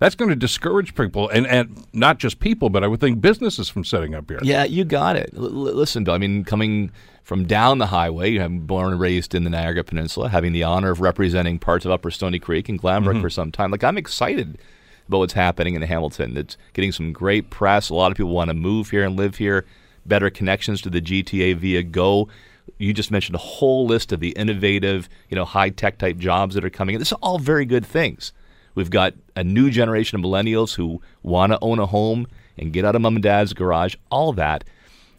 [0.00, 3.68] that's going to discourage people, and and not just people, but I would think businesses
[3.68, 4.40] from setting up here.
[4.42, 5.30] Yeah, you got it.
[5.36, 6.14] L- listen, Bill.
[6.14, 6.92] I mean, coming
[7.28, 8.38] from down the highway.
[8.38, 11.90] I'm born and raised in the Niagara Peninsula, having the honor of representing parts of
[11.90, 13.20] Upper Stony Creek and Glanbrook mm-hmm.
[13.20, 13.70] for some time.
[13.70, 14.56] Like I'm excited
[15.06, 16.38] about what's happening in Hamilton.
[16.38, 17.90] It's getting some great press.
[17.90, 19.66] A lot of people want to move here and live here.
[20.06, 22.28] Better connections to the GTA via Go.
[22.76, 26.54] You just mentioned a whole list of the innovative, you know, high tech type jobs
[26.54, 26.98] that are coming in.
[26.98, 28.32] This is all very good things.
[28.74, 32.26] We've got a new generation of millennials who want to own a home
[32.56, 33.96] and get out of mom and dad's garage.
[34.10, 34.64] All that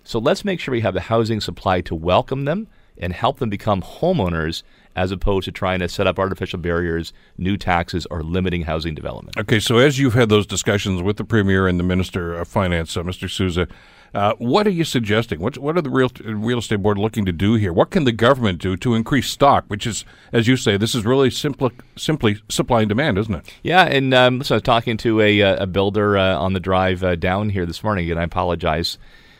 [0.09, 2.67] so let's make sure we have the housing supply to welcome them
[2.99, 4.63] and help them become homeowners
[4.95, 9.37] as opposed to trying to set up artificial barriers, new taxes, or limiting housing development.
[9.37, 12.97] Okay, so as you've had those discussions with the Premier and the Minister of Finance,
[12.97, 13.29] uh, Mr.
[13.29, 13.67] Sousa,
[14.13, 15.39] uh, what are you suggesting?
[15.39, 17.71] What, what are the real, real estate board looking to do here?
[17.71, 21.05] What can the government do to increase stock, which is, as you say, this is
[21.05, 23.53] really simply, simply supply and demand, isn't it?
[23.61, 26.59] Yeah, and um, so I was talking to a, uh, a builder uh, on the
[26.59, 28.97] drive uh, down here this morning, and I apologize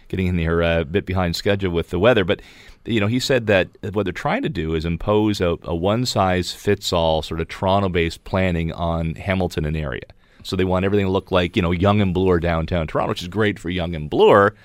[0.08, 2.26] getting in here a bit behind schedule with the weather.
[2.26, 2.42] But
[2.86, 6.06] you know, he said that what they're trying to do is impose a, a one
[6.06, 10.06] size fits all sort of Toronto based planning on Hamilton and area.
[10.44, 13.22] So they want everything to look like you know Yonge and Bloor downtown Toronto, which
[13.22, 14.56] is great for Yonge and Bloor.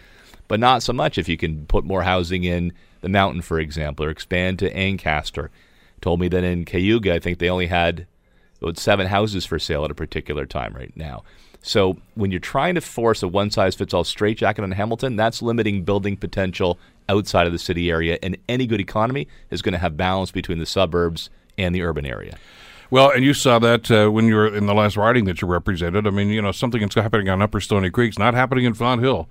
[0.48, 4.04] but not so much if you can put more housing in the mountain, for example,
[4.04, 5.50] or expand to Ancaster.
[6.00, 8.06] Told me that in Cayuga, I think they only had
[8.60, 11.22] about seven houses for sale at a particular time right now.
[11.62, 15.40] So when you're trying to force a one size fits all straitjacket on Hamilton, that's
[15.40, 18.18] limiting building potential outside of the city area.
[18.22, 22.06] And any good economy is going to have balance between the suburbs and the urban
[22.06, 22.36] area.
[22.90, 25.48] Well, and you saw that uh, when you were in the last riding that you
[25.48, 26.06] represented.
[26.06, 28.74] I mean, you know, something that's happening on Upper Stony Creek is not happening in
[28.74, 29.28] Fonthill.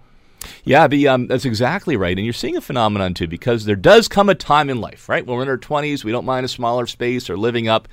[0.65, 2.17] Yeah, the, um, that's exactly right.
[2.17, 5.25] And you're seeing a phenomenon too, because there does come a time in life, right?
[5.25, 7.87] When we're in our 20s, we don't mind a smaller space or living up.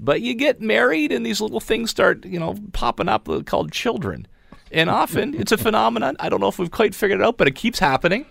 [0.00, 4.26] But you get married, and these little things start, you know, popping up called children.
[4.72, 6.16] And often it's a phenomenon.
[6.18, 8.26] I don't know if we've quite figured it out, but it keeps happening.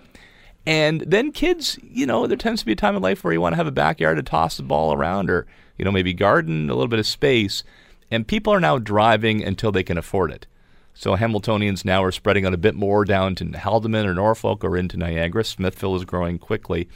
[0.66, 3.42] And then kids, you know, there tends to be a time in life where you
[3.42, 5.48] want to have a backyard to toss the ball around or,
[5.78, 7.64] you know, maybe garden, a little bit of space.
[8.12, 10.46] And people are now driving until they can afford it.
[10.94, 14.78] So Hamiltonians now are spreading out a bit more down to Haldimand or Norfolk or
[14.78, 15.44] into Niagara.
[15.44, 16.88] Smithville is growing quickly.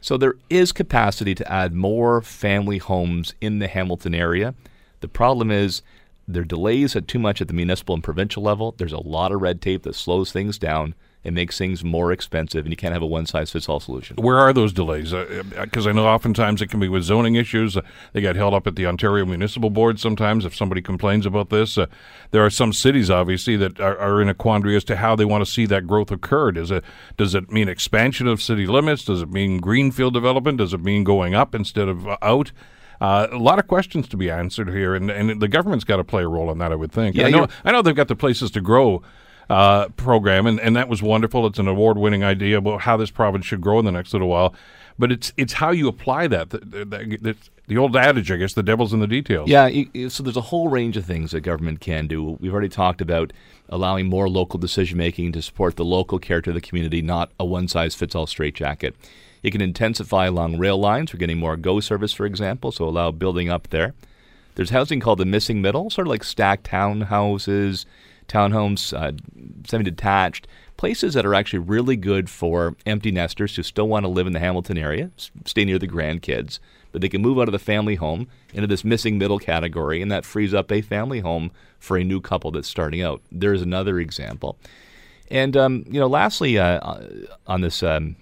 [0.00, 4.54] So there is capacity to add more family homes in the Hamilton area.
[5.00, 5.82] The problem is
[6.28, 8.74] there are delays at too much at the municipal and provincial level.
[8.76, 10.94] There's a lot of red tape that slows things down.
[11.24, 14.16] It makes things more expensive, and you can't have a one size fits all solution.
[14.16, 15.12] Where are those delays?
[15.12, 17.76] Because uh, I know oftentimes it can be with zoning issues.
[17.76, 17.82] Uh,
[18.12, 21.78] they get held up at the Ontario Municipal Board sometimes if somebody complains about this.
[21.78, 21.86] Uh,
[22.32, 25.24] there are some cities, obviously, that are, are, in a quandary as to how they
[25.24, 26.50] want to see that growth occur.
[26.50, 26.82] Does it,
[27.16, 29.04] does it mean expansion of city limits?
[29.04, 30.58] Does it mean greenfield development?
[30.58, 32.50] Does it mean going up instead of out?
[33.00, 36.04] Uh, a lot of questions to be answered here, and, and the government's got to
[36.04, 37.16] play a role in that, I would think.
[37.16, 39.02] Yeah, I know, I know they've got the places to grow
[39.52, 41.46] uh, program, and, and that was wonderful.
[41.46, 44.28] It's an award winning idea about how this province should grow in the next little
[44.28, 44.54] while.
[44.98, 46.50] But it's it's how you apply that.
[46.50, 47.36] The, the, the,
[47.66, 49.48] the old adage, I guess, the devil's in the details.
[49.48, 49.68] Yeah,
[50.08, 52.38] so there's a whole range of things that government can do.
[52.40, 53.32] We've already talked about
[53.68, 57.44] allowing more local decision making to support the local character of the community, not a
[57.44, 58.94] one size fits all straitjacket.
[59.42, 61.12] You can intensify along rail lines.
[61.12, 63.94] We're getting more GO service, for example, so allow building up there.
[64.54, 67.86] There's housing called the missing middle, sort of like stacked townhouses,
[68.32, 69.12] townhomes, uh,
[69.66, 74.26] semi-detached, places that are actually really good for empty nesters who still want to live
[74.26, 75.10] in the Hamilton area,
[75.44, 76.58] stay near the grandkids,
[76.90, 80.10] but they can move out of the family home into this missing middle category, and
[80.10, 83.22] that frees up a family home for a new couple that's starting out.
[83.30, 84.58] There's another example.
[85.30, 87.06] And um, you know, lastly, uh, uh
[87.46, 88.16] on this um,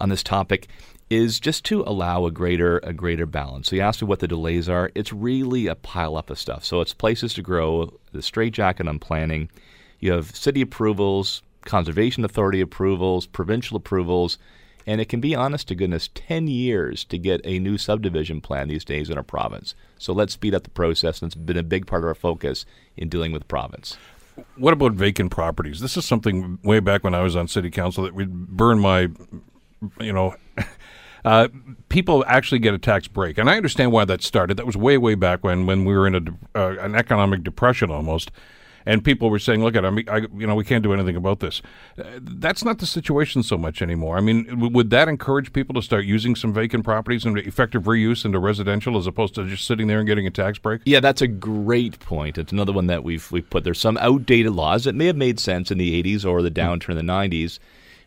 [0.00, 0.66] on this topic,
[1.10, 3.68] is just to allow a greater a greater balance.
[3.68, 4.90] So you asked me what the delays are.
[4.94, 6.64] It's really a pile up of stuff.
[6.64, 9.50] So it's places to grow, the straitjacket on planning.
[9.98, 14.38] You have city approvals, conservation authority approvals, provincial approvals,
[14.86, 18.68] and it can be honest to goodness 10 years to get a new subdivision plan
[18.68, 19.74] these days in our province.
[19.98, 22.64] So let's speed up the process, and it's been a big part of our focus
[22.96, 23.98] in dealing with the province.
[24.56, 25.80] What about vacant properties?
[25.80, 29.08] This is something way back when I was on city council that would burn my,
[30.00, 30.34] you know,
[31.24, 31.48] uh,
[31.88, 34.56] people actually get a tax break, and I understand why that started.
[34.56, 37.90] That was way, way back when when we were in a uh, an economic depression
[37.90, 38.30] almost,
[38.86, 41.16] and people were saying, "Look at I, mean, I, you know, we can't do anything
[41.16, 41.60] about this."
[41.98, 44.16] Uh, that's not the situation so much anymore.
[44.16, 47.84] I mean, w- would that encourage people to start using some vacant properties and effective
[47.84, 50.80] reuse into residential as opposed to just sitting there and getting a tax break?
[50.84, 52.38] Yeah, that's a great point.
[52.38, 53.64] It's another one that we've we've put.
[53.64, 56.90] There's some outdated laws that may have made sense in the '80s or the downturn
[56.90, 57.58] in the '90s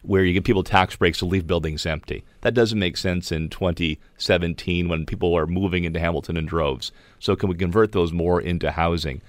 [0.04, 2.24] where you give people tax breaks to leave buildings empty.
[2.42, 6.92] That doesn't make sense in 2017 when people are moving into Hamilton in droves.
[7.20, 9.22] So, can we convert those more into housing?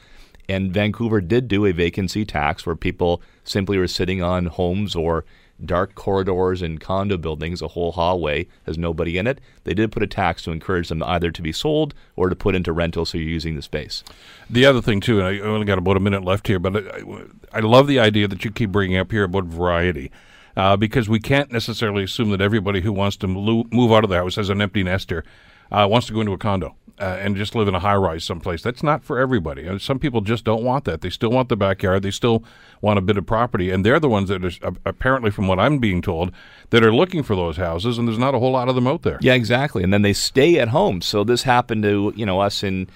[0.48, 5.24] And Vancouver did do a vacancy tax where people simply were sitting on homes or
[5.64, 9.40] dark corridors in condo buildings, a whole hallway has nobody in it.
[9.62, 12.54] They did put a tax to encourage them either to be sold or to put
[12.54, 14.02] into rental so you're using the space.
[14.50, 17.02] The other thing, too, and I only got about a minute left here, but I,
[17.52, 20.10] I love the idea that you keep bringing up here about variety
[20.56, 24.16] uh, because we can't necessarily assume that everybody who wants to move out of the
[24.16, 25.24] house as an empty nester
[25.70, 26.76] uh, wants to go into a condo.
[26.96, 28.62] Uh, and just live in a high rise someplace.
[28.62, 29.66] That's not for everybody.
[29.66, 31.00] Uh, some people just don't want that.
[31.00, 32.04] They still want the backyard.
[32.04, 32.44] They still
[32.80, 35.78] want a bit of property, and they're the ones that are apparently, from what I'm
[35.80, 36.30] being told,
[36.70, 37.98] that are looking for those houses.
[37.98, 39.18] And there's not a whole lot of them out there.
[39.20, 39.82] Yeah, exactly.
[39.82, 41.00] And then they stay at home.
[41.00, 42.86] So this happened to you know us in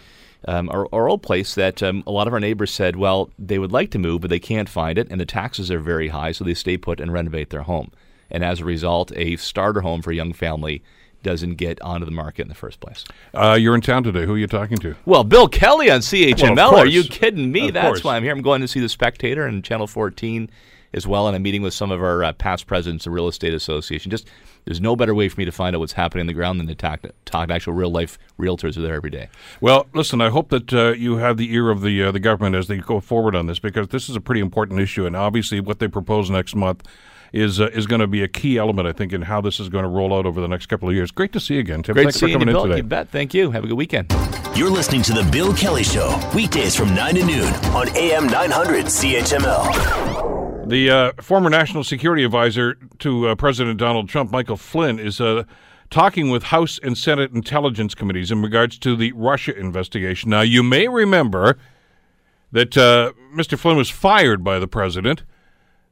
[0.47, 3.59] um, our, our, old place that um, a lot of our neighbors said, well, they
[3.59, 6.33] would like to move, but they can't find it, and the taxes are very high,
[6.33, 7.91] so they stay put and renovate their home.
[8.31, 10.83] And as a result, a starter home for a young family
[11.23, 13.05] doesn't get onto the market in the first place.
[13.35, 14.25] Uh, you're in town today.
[14.25, 14.95] Who are you talking to?
[15.05, 16.57] Well, Bill Kelly on CHML.
[16.57, 17.69] Well, are you kidding me?
[17.69, 18.05] Of That's course.
[18.05, 18.33] why I'm here.
[18.33, 20.49] I'm going to see The Spectator and Channel 14
[20.93, 23.55] as well, and I'm meeting with some of our uh, past presidents of Real Estate
[23.55, 24.11] Association.
[24.11, 24.29] Just
[24.65, 26.67] there's no better way for me to find out what's happening on the ground than
[26.67, 29.29] to talk, talk to actual real life realtors who are there every day.
[29.61, 32.57] Well, listen, I hope that uh, you have the ear of the uh, the government
[32.57, 35.61] as they go forward on this because this is a pretty important issue, and obviously
[35.61, 36.87] what they propose next month
[37.33, 39.69] is uh, is going to be a key element, I think, in how this is
[39.69, 41.11] going to roll out over the next couple of years.
[41.11, 41.95] Great to see you again, Tim.
[41.95, 42.65] Great Thanks for seeing you, coming Bill.
[42.65, 42.79] in today.
[42.79, 43.09] You bet.
[43.11, 43.51] Thank you.
[43.51, 44.15] Have a good weekend.
[44.55, 48.87] You're listening to The Bill Kelly Show, weekdays from 9 to noon on AM 900
[48.87, 50.38] CHML.
[50.69, 55.45] The uh, former national security advisor to uh, President Donald Trump, Michael Flynn, is uh,
[55.89, 60.29] talking with House and Senate intelligence committees in regards to the Russia investigation.
[60.29, 61.57] Now, you may remember
[62.53, 63.59] that uh, Mr.
[63.59, 65.23] Flynn was fired by the president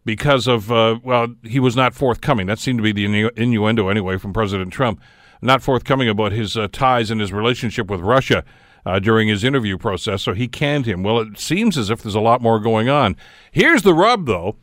[0.04, 2.46] because of, uh, well, he was not forthcoming.
[2.46, 5.00] That seemed to be the innu- innuendo anyway from President Trump.
[5.40, 8.44] Not forthcoming about his uh, ties and his relationship with Russia
[8.84, 11.02] uh, during his interview process, so he canned him.
[11.02, 13.16] Well, it seems as if there's a lot more going on.
[13.50, 14.56] Here's the rub, though.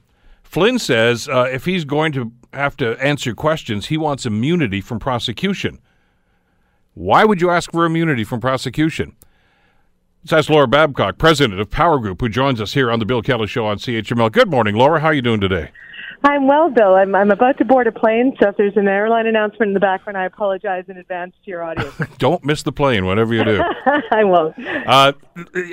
[0.54, 5.00] Flynn says uh, if he's going to have to answer questions, he wants immunity from
[5.00, 5.80] prosecution.
[6.94, 9.16] Why would you ask for immunity from prosecution?
[10.22, 13.24] Let's ask Laura Babcock, president of Power Group, who joins us here on the Bill
[13.24, 14.32] Kelly Show on CHML.
[14.32, 15.00] Good morning, Laura.
[15.00, 15.72] How are you doing today?
[16.24, 16.94] I'm well, Bill.
[16.94, 19.80] I'm, I'm about to board a plane, so if there's an airline announcement in the
[19.80, 21.96] background, I apologize in advance to your audience.
[22.20, 23.60] Don't miss the plane, whatever you do.
[24.12, 24.56] I won't.
[24.86, 25.13] Uh,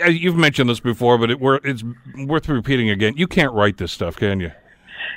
[0.09, 1.85] you've mentioned this before, but it, it's
[2.25, 3.12] worth repeating again.
[3.19, 4.53] You can't write this stuff, can you?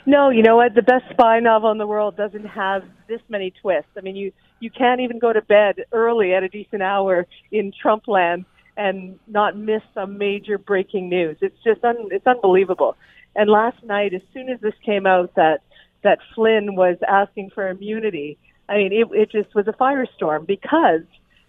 [0.06, 0.76] No, you know what?
[0.76, 3.92] The best spy novel in the world doesn't have this many twists.
[3.98, 7.72] I mean, you you can't even go to bed early at a decent hour in
[7.82, 11.38] Trump land and not miss some major breaking news.
[11.42, 12.98] It's just un, it's unbelievable.
[13.36, 15.62] And last night, as soon as this came out that
[16.04, 18.38] that Flynn was asking for immunity,
[18.68, 21.04] I mean, it, it just was a firestorm because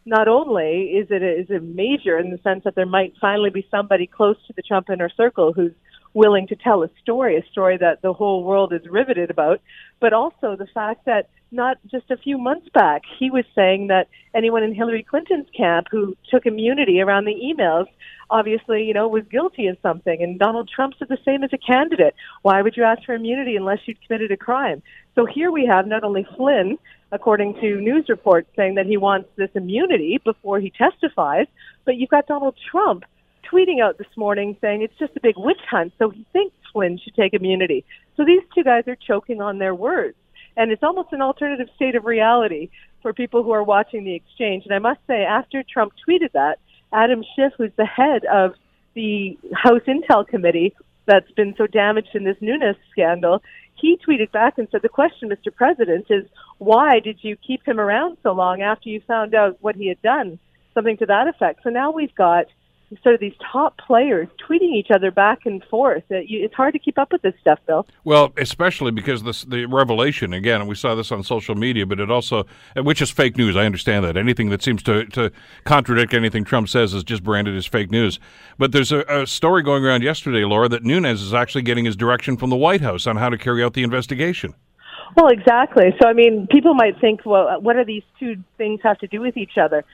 [0.07, 3.51] not only is it a, is it major in the sense that there might finally
[3.51, 5.73] be somebody close to the Trump inner circle who's
[6.15, 9.61] willing to tell a story, a story that the whole world is riveted about,
[10.01, 14.09] but also the fact that not just a few months back, he was saying that
[14.35, 17.87] anyone in Hillary Clinton's camp who took immunity around the emails
[18.31, 20.23] obviously, you know, was guilty of something.
[20.23, 22.15] And Donald Trump said the same as a candidate.
[22.43, 24.83] Why would you ask for immunity unless you'd committed a crime?
[25.15, 26.79] So here we have not only Flynn,
[27.13, 31.47] according to news reports, saying that he wants this immunity before he testifies,
[31.85, 33.05] but you've got Donald Trump
[33.55, 36.99] tweeting out this morning saying it's just a big witch hunt, so he thinks Flynn
[36.99, 37.85] should take immunity.
[38.17, 40.17] So these two guys are choking on their words.
[40.57, 42.71] And it's almost an alternative state of reality
[43.03, 44.65] for people who are watching the exchange.
[44.65, 46.59] And I must say, after Trump tweeted that,
[46.93, 48.55] Adam Schiff, who's the head of
[48.95, 50.75] the House Intel Committee
[51.07, 53.43] that's been so damaged in this Nunes scandal,
[53.75, 55.55] he tweeted back and said, The question, Mr.
[55.55, 56.25] President, is
[56.59, 60.01] why did you keep him around so long after you found out what he had
[60.03, 60.39] done?
[60.73, 61.61] Something to that effect.
[61.65, 62.47] So now we've got
[63.03, 66.03] sort of these top players tweeting each other back and forth.
[66.11, 67.87] Uh, it's hard to keep up with this stuff, Bill.
[68.05, 72.01] Well, especially because this the revelation again, and we saw this on social media, but
[72.01, 72.45] it also,
[72.77, 73.57] which is fake news.
[73.57, 75.31] I understand that anything that seems to to
[75.65, 78.19] contradict anything Trump says is just branded as fake news.
[78.59, 81.97] But there's a, a story going around yesterday, Laura, that Nunes is actually getting his
[81.97, 84.55] direction from the White House on how to carry out the investigation.
[85.17, 85.95] Well, exactly.
[86.03, 89.21] So, I mean, people might think, well, what do these two things have to do
[89.21, 89.85] with each other?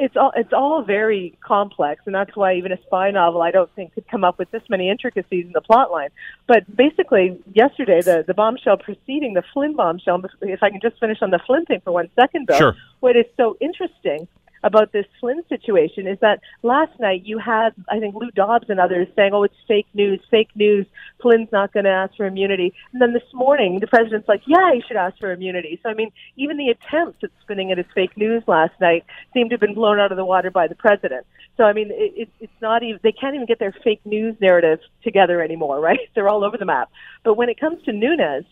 [0.00, 3.70] It's all it's all very complex, and that's why even a spy novel I don't
[3.74, 6.08] think could come up with this many intricacies in the plot line.
[6.46, 10.22] But basically, yesterday the the bombshell preceding the Flynn bombshell.
[10.40, 12.58] If I can just finish on the Flynn thing for one second, Bill.
[12.58, 12.76] Sure.
[13.00, 14.26] What is so interesting
[14.62, 18.78] about this Flynn situation is that last night you had, I think, Lou Dobbs and
[18.78, 20.86] others saying, oh, it's fake news, fake news.
[21.22, 22.74] Flynn's not going to ask for immunity.
[22.92, 25.80] And then this morning, the president's like, yeah, he should ask for immunity.
[25.82, 29.48] So, I mean, even the attempts at spinning it as fake news last night seem
[29.48, 31.26] to have been blown out of the water by the president.
[31.56, 34.36] So, I mean, it, it, it's not even, they can't even get their fake news
[34.40, 36.00] narrative together anymore, right?
[36.14, 36.90] They're all over the map.
[37.24, 38.46] But when it comes to Nunes,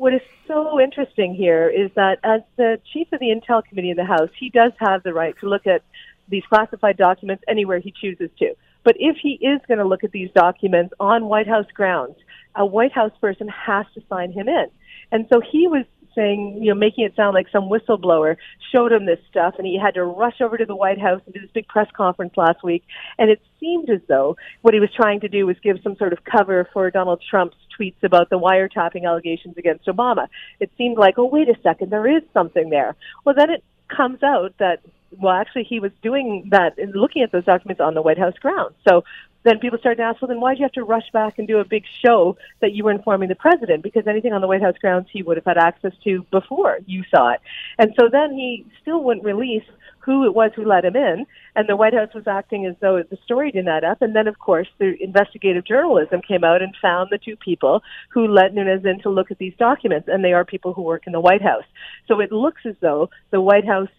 [0.00, 3.98] what is so interesting here is that as the chief of the Intel Committee in
[3.98, 5.82] the House, he does have the right to look at
[6.26, 8.54] these classified documents anywhere he chooses to.
[8.82, 12.16] But if he is going to look at these documents on White House grounds,
[12.56, 14.68] a White House person has to sign him in.
[15.12, 18.36] And so he was saying, you know, making it sound like some whistleblower
[18.74, 21.34] showed him this stuff, and he had to rush over to the White House and
[21.34, 22.84] do this big press conference last week.
[23.18, 26.12] And it seemed as though what he was trying to do was give some sort
[26.12, 30.28] of cover for Donald Trump's tweets about the wiretapping allegations against Obama.
[30.58, 32.96] It seemed like, oh, wait a second, there is something there.
[33.24, 34.80] Well, then it comes out that
[35.18, 38.34] well, actually, he was doing that and looking at those documents on the White House
[38.40, 38.74] grounds.
[38.88, 39.04] So
[39.42, 41.48] then people started to ask, well, then why did you have to rush back and
[41.48, 43.82] do a big show that you were informing the president?
[43.82, 47.04] Because anything on the White House grounds he would have had access to before you
[47.10, 47.40] saw it.
[47.78, 49.64] And so then he still wouldn't release
[50.00, 53.02] who it was who let him in, and the White House was acting as though
[53.02, 54.00] the story didn't add up.
[54.00, 58.26] And then, of course, the investigative journalism came out and found the two people who
[58.26, 61.12] let Nunes in to look at these documents, and they are people who work in
[61.12, 61.64] the White House.
[62.08, 63.90] So it looks as though the White House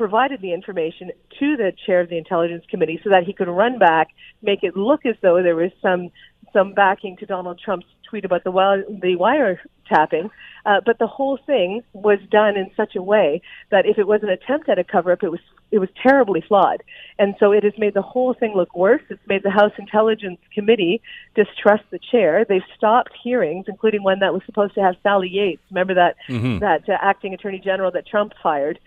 [0.00, 3.78] provided the information to the chair of the intelligence committee so that he could run
[3.78, 4.08] back,
[4.40, 6.10] make it look as though there was some
[6.54, 10.30] some backing to Donald Trump's tweet about the wire, the wiretapping.
[10.64, 14.22] Uh, but the whole thing was done in such a way that if it was
[14.22, 15.40] an attempt at a cover up, it was
[15.70, 16.82] it was terribly flawed.
[17.18, 19.02] And so it has made the whole thing look worse.
[19.10, 21.02] It's made the House Intelligence Committee
[21.34, 22.46] distrust the chair.
[22.48, 25.62] They've stopped hearings, including one that was supposed to have Sally Yates.
[25.70, 26.58] Remember that mm-hmm.
[26.60, 28.78] that uh, acting Attorney General that Trump fired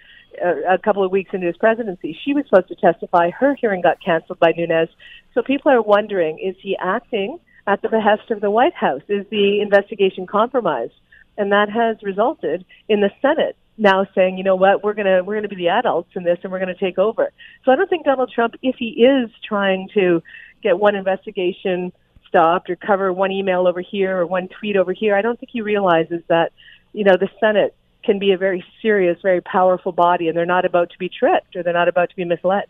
[0.43, 2.17] uh, a couple of weeks into his presidency.
[2.23, 3.29] She was supposed to testify.
[3.31, 4.89] Her hearing got canceled by Nunes.
[5.34, 9.01] So people are wondering: Is he acting at the behest of the White House?
[9.07, 10.93] Is the investigation compromised?
[11.38, 15.36] And that has resulted in the Senate now saying, you know what, we're gonna we're
[15.36, 17.31] gonna be the adults in this, and we're gonna take over.
[17.65, 20.21] So I don't think Donald Trump, if he is trying to
[20.61, 21.91] get one investigation
[22.27, 25.49] stopped or cover one email over here or one tweet over here, I don't think
[25.51, 26.51] he realizes that,
[26.91, 30.66] you know, the Senate can be a very serious, very powerful body, and they're not
[30.66, 32.66] about to be tricked or they're not about to be misled.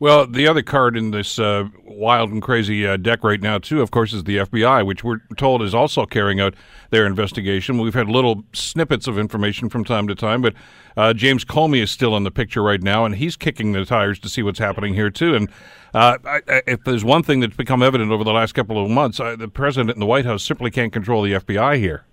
[0.00, 3.82] Well, the other card in this uh, wild and crazy uh, deck right now, too,
[3.82, 6.54] of course, is the FBI, which we're told is also carrying out
[6.88, 7.78] their investigation.
[7.78, 10.54] We've had little snippets of information from time to time, but
[10.96, 14.18] uh, James Comey is still in the picture right now, and he's kicking the tires
[14.20, 15.34] to see what's happening here, too.
[15.34, 15.50] And
[15.94, 18.90] uh, I, I, if there's one thing that's become evident over the last couple of
[18.90, 22.04] months, uh, the president and the White House simply can't control the FBI here.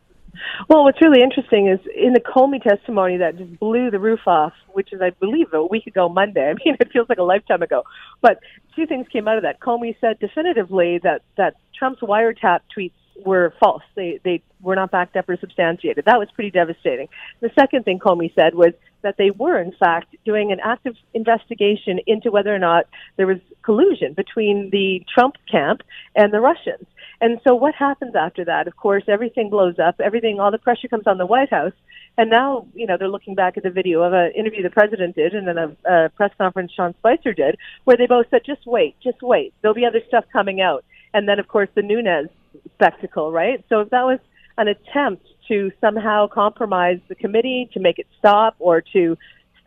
[0.69, 4.53] Well, what's really interesting is in the Comey testimony that just blew the roof off,
[4.73, 6.41] which is, I believe, a week ago Monday.
[6.49, 7.83] I mean, it feels like a lifetime ago.
[8.21, 8.39] But
[8.75, 9.59] two things came out of that.
[9.59, 12.91] Comey said definitively that that Trump's wiretap tweets
[13.25, 13.83] were false.
[13.95, 16.05] They they were not backed up or substantiated.
[16.05, 17.07] That was pretty devastating.
[17.41, 21.99] The second thing Comey said was that they were, in fact, doing an active investigation
[22.07, 22.85] into whether or not
[23.15, 25.81] there was collusion between the Trump camp
[26.15, 26.85] and the Russians.
[27.20, 28.68] And so what happens after that?
[28.68, 29.99] Of course, everything blows up.
[29.99, 31.74] Everything, all the pressure comes on the White House.
[32.18, 35.15] And now, you know, they're looking back at the video of an interview the president
[35.15, 38.65] did and then a, a press conference Sean Spicer did, where they both said, just
[38.65, 39.53] wait, just wait.
[39.61, 40.84] There'll be other stuff coming out.
[41.13, 42.30] And then, of course, the Nunes
[42.76, 43.63] spectacle, right?
[43.70, 44.20] So if that was
[44.57, 49.18] an attempt to somehow compromise the committee, to make it stop, or to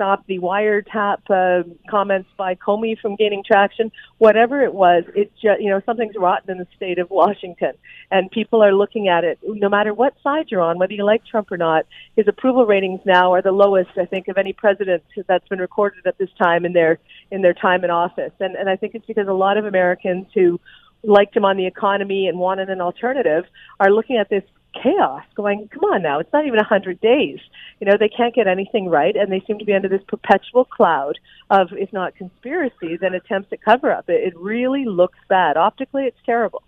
[0.01, 3.93] stop the wiretap uh, comments by Comey from gaining traction.
[4.17, 7.73] Whatever it was, it just you know something's rotten in the state of Washington,
[8.11, 9.39] and people are looking at it.
[9.43, 11.85] No matter what side you're on, whether you like Trump or not,
[12.17, 16.07] his approval ratings now are the lowest I think of any president that's been recorded
[16.07, 16.99] at this time in their
[17.31, 18.33] in their time in office.
[18.41, 20.59] And and I think it's because a lot of Americans who
[21.03, 23.45] liked him on the economy and wanted an alternative
[23.79, 27.39] are looking at this chaos going come on now it's not even a hundred days.
[27.81, 30.65] You know they can't get anything right and they seem to be under this perpetual
[30.65, 31.19] cloud
[31.51, 35.57] of if not conspiracy then attempts at cover up it, it really looks bad.
[35.57, 36.63] Optically it's terrible.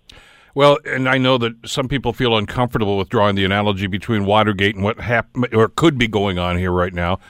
[0.55, 4.75] Well, and I know that some people feel uncomfortable with drawing the analogy between Watergate
[4.75, 7.21] and what happened or could be going on here right now.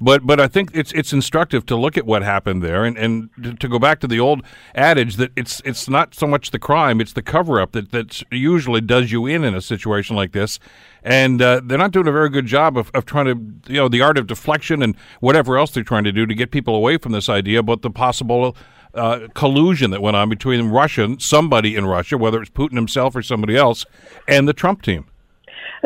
[0.00, 3.60] But but I think it's it's instructive to look at what happened there and, and
[3.60, 4.42] to go back to the old
[4.74, 8.22] adage that it's it's not so much the crime, it's the cover up that, that
[8.30, 10.58] usually does you in in a situation like this.
[11.02, 13.88] And uh, they're not doing a very good job of, of trying to, you know,
[13.88, 16.98] the art of deflection and whatever else they're trying to do to get people away
[16.98, 18.56] from this idea about the possible
[18.94, 23.22] uh, collusion that went on between Russia, somebody in Russia, whether it's Putin himself or
[23.22, 23.86] somebody else,
[24.26, 25.06] and the Trump team.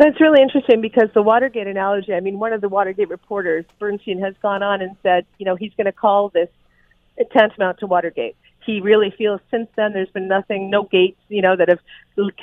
[0.03, 4.19] It's really interesting because the Watergate analogy, I mean, one of the Watergate reporters, Bernstein,
[4.19, 6.49] has gone on and said, you know, he's going to call this
[7.31, 8.35] tantamount to Watergate.
[8.65, 11.79] He really feels since then there's been nothing, no gates, you know, that have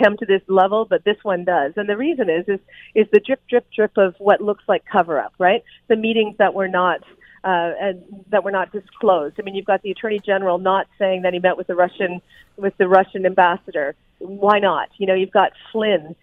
[0.01, 1.73] come to this level, but this one does.
[1.77, 2.61] And the reason is, is,
[2.95, 5.65] is the drip, drip, drip of what looks like cover up, right?
[5.89, 7.01] The meetings that were not
[7.43, 9.35] uh, and that were not disclosed.
[9.41, 12.21] I mean, you've got the attorney general not saying that he met with the Russian
[12.57, 13.97] with the Russian ambassador.
[14.19, 14.91] Why not?
[14.99, 16.15] You know, you've got Flynn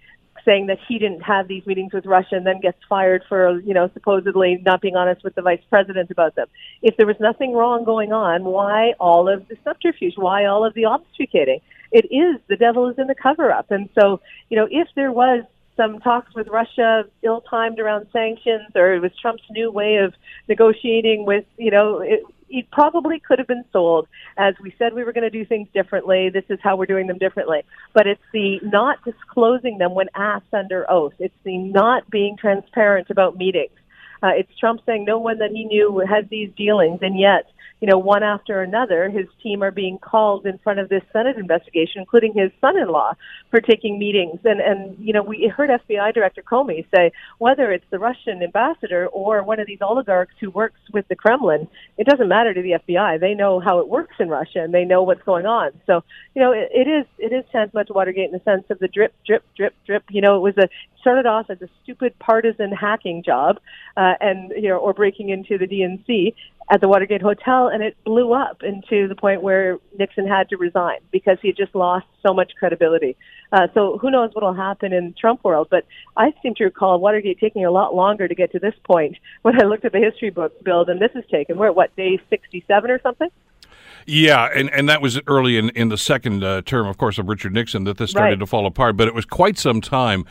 [0.46, 3.74] saying that he didn't have these meetings with Russia and then gets fired for, you
[3.74, 6.48] know, supposedly not being honest with the vice president about them.
[6.82, 10.14] If there was nothing wrong going on, why all of the subterfuge?
[10.18, 11.62] Why all of the obfuscating?
[11.92, 13.72] It is the devil is in the cover up.
[13.72, 15.44] And so, you know, if there was
[15.78, 20.14] some talks with Russia ill timed around sanctions or it was Trump's new way of
[20.48, 24.08] negotiating with, you know, it, it probably could have been sold
[24.38, 26.30] as we said we were going to do things differently.
[26.30, 27.64] This is how we're doing them differently.
[27.94, 31.14] But it's the not disclosing them when asked under oath.
[31.20, 33.72] It's the not being transparent about meetings.
[34.24, 37.46] Uh, it's Trump saying no one that he knew had these dealings, and yet
[37.86, 41.38] you know, one after another, his team are being called in front of this Senate
[41.38, 43.14] investigation, including his son-in-law,
[43.52, 44.40] for taking meetings.
[44.44, 49.06] And and you know, we heard FBI Director Comey say whether it's the Russian ambassador
[49.06, 51.68] or one of these oligarchs who works with the Kremlin,
[52.00, 53.20] it doesn't matter to the FBI.
[53.20, 55.70] They know how it works in Russia and they know what's going on.
[55.86, 58.80] So you know, it, it is it is tantamount to Watergate in the sense of
[58.80, 60.06] the drip, drip, drip, drip.
[60.10, 60.68] You know, it was a
[61.06, 63.60] started off as a stupid partisan hacking job,
[63.96, 66.34] uh, and you know, or breaking into the DNC,
[66.72, 70.58] at the Watergate Hotel, and it blew up into the point where Nixon had to
[70.58, 73.16] resign because he had just lost so much credibility.
[73.52, 75.68] Uh, so who knows what will happen in the Trump world?
[75.70, 75.86] But
[76.18, 79.62] I seem to recall Watergate taking a lot longer to get to this point when
[79.62, 81.58] I looked at the history books, Bill, than this has taken.
[81.58, 83.30] We're at what day sixty-seven or something.
[84.08, 87.28] Yeah, and, and that was early in, in the second uh, term, of course, of
[87.28, 88.40] Richard Nixon that this started Right.
[88.40, 88.98] to fall apart.
[88.98, 90.26] But it was quite some time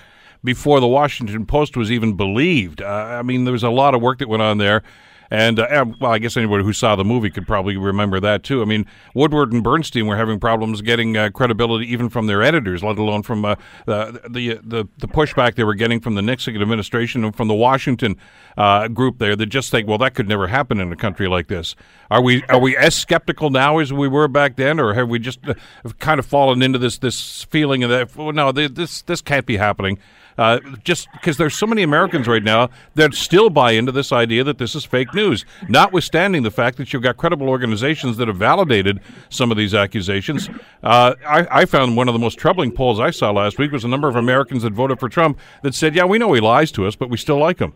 [0.45, 2.82] before the Washington Post was even believed.
[2.82, 4.82] Uh, I mean, there was a lot of work that went on there.
[5.31, 8.62] And, uh, well, I guess anybody who saw the movie could probably remember that, too.
[8.62, 12.83] I mean, Woodward and Bernstein were having problems getting uh, credibility even from their editors,
[12.83, 13.57] let alone from uh,
[13.87, 17.55] the, the, the, the pushback they were getting from the Nixon administration and from the
[17.55, 18.16] Washington
[18.57, 21.49] uh, group there that just think, well, that could never happen in a country like
[21.49, 21.75] this.
[22.11, 25.18] Are we are we as skeptical now as we were back then, or have we
[25.18, 25.55] just uh,
[25.99, 28.14] kind of fallen into this this feeling of that?
[28.14, 29.99] Well, no, this this can't be happening.
[30.37, 34.43] Uh, just because there's so many Americans right now that still buy into this idea
[34.45, 38.37] that this is fake news, notwithstanding the fact that you've got credible organizations that have
[38.37, 40.49] validated some of these accusations.
[40.82, 43.85] Uh, I, I found one of the most troubling polls I saw last week was
[43.85, 46.72] a number of Americans that voted for Trump that said, "Yeah, we know he lies
[46.72, 47.72] to us, but we still like him."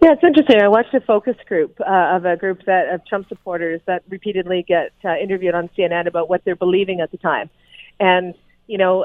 [0.00, 0.60] Yeah, it's interesting.
[0.60, 4.64] I watched a focus group uh, of a group that of Trump supporters that repeatedly
[4.66, 7.50] get uh, interviewed on CNN about what they're believing at the time,
[8.00, 8.34] and
[8.66, 9.04] you know,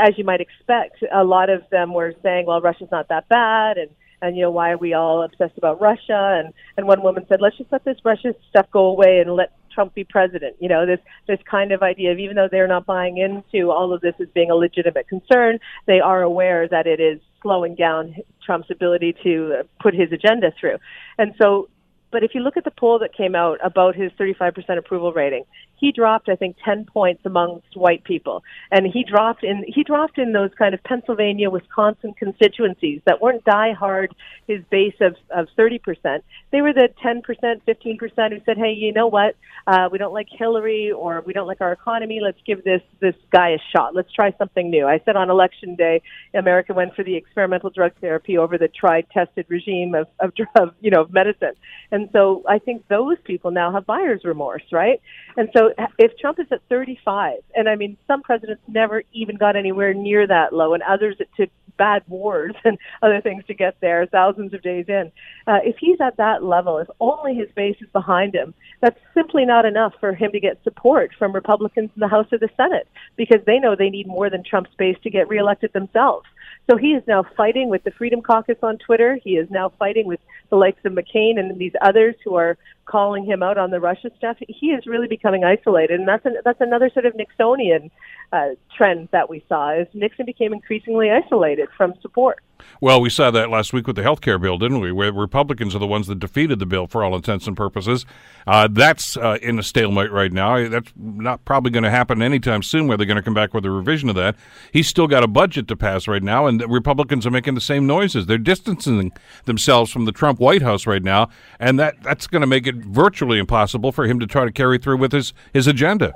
[0.00, 3.78] as you might expect, a lot of them were saying, "Well, Russia's not that bad,"
[3.78, 3.90] and
[4.20, 6.42] and you know, why are we all obsessed about Russia?
[6.44, 9.52] And and one woman said, "Let's just let this Russia stuff go away and let
[9.72, 12.86] Trump be president." You know, this this kind of idea of even though they're not
[12.86, 17.00] buying into all of this as being a legitimate concern, they are aware that it
[17.00, 20.78] is slowing down Trump's ability to put his agenda through.
[21.18, 21.68] And so,
[22.10, 25.44] but if you look at the poll that came out about his 35% approval rating,
[25.78, 28.42] he dropped, I think, 10 points amongst white people.
[28.70, 33.44] And he dropped in, he dropped in those kind of Pennsylvania, Wisconsin constituencies that weren't
[33.44, 34.14] die hard,
[34.46, 36.22] his base of, of 30%.
[36.50, 39.36] They were the 10%, 15% who said, hey, you know what?
[39.66, 42.20] Uh, we don't like Hillary or we don't like our economy.
[42.22, 43.94] Let's give this, this guy a shot.
[43.94, 44.86] Let's try something new.
[44.86, 46.02] I said on election day,
[46.34, 50.74] America went for the experimental drug therapy over the tried, tested regime of, of, of
[50.80, 51.52] you know, of medicine.
[51.92, 55.00] And so I think those people now have buyer's remorse, right?
[55.36, 55.67] And so
[55.98, 60.26] if Trump is at 35, and I mean, some presidents never even got anywhere near
[60.26, 64.52] that low, and others it took bad wars and other things to get there, thousands
[64.52, 65.10] of days in.
[65.46, 69.46] Uh, if he's at that level, if only his base is behind him, that's simply
[69.46, 72.86] not enough for him to get support from Republicans in the House or the Senate
[73.16, 76.26] because they know they need more than Trump's base to get reelected themselves.
[76.70, 79.18] So he is now fighting with the Freedom Caucus on Twitter.
[79.24, 83.24] He is now fighting with the likes of McCain and these others who are calling
[83.24, 84.36] him out on the Russia stuff.
[84.46, 87.90] He is really becoming isolated, and that's an, that's another sort of Nixonian
[88.32, 89.80] uh, trend that we saw.
[89.80, 92.40] Is Nixon became increasingly isolated from support.
[92.80, 94.92] Well, we saw that last week with the health care bill, didn't we?
[94.92, 98.06] Where Republicans are the ones that defeated the bill for all intents and purposes.
[98.46, 100.68] Uh, that's uh, in a stalemate right now.
[100.68, 103.64] That's not probably going to happen anytime soon where they're going to come back with
[103.64, 104.36] a revision of that.
[104.72, 107.86] He's still got a budget to pass right now, and Republicans are making the same
[107.86, 108.26] noises.
[108.26, 109.12] They're distancing
[109.44, 111.28] themselves from the Trump White House right now,
[111.58, 114.78] and that, that's going to make it virtually impossible for him to try to carry
[114.78, 116.14] through with his, his agenda.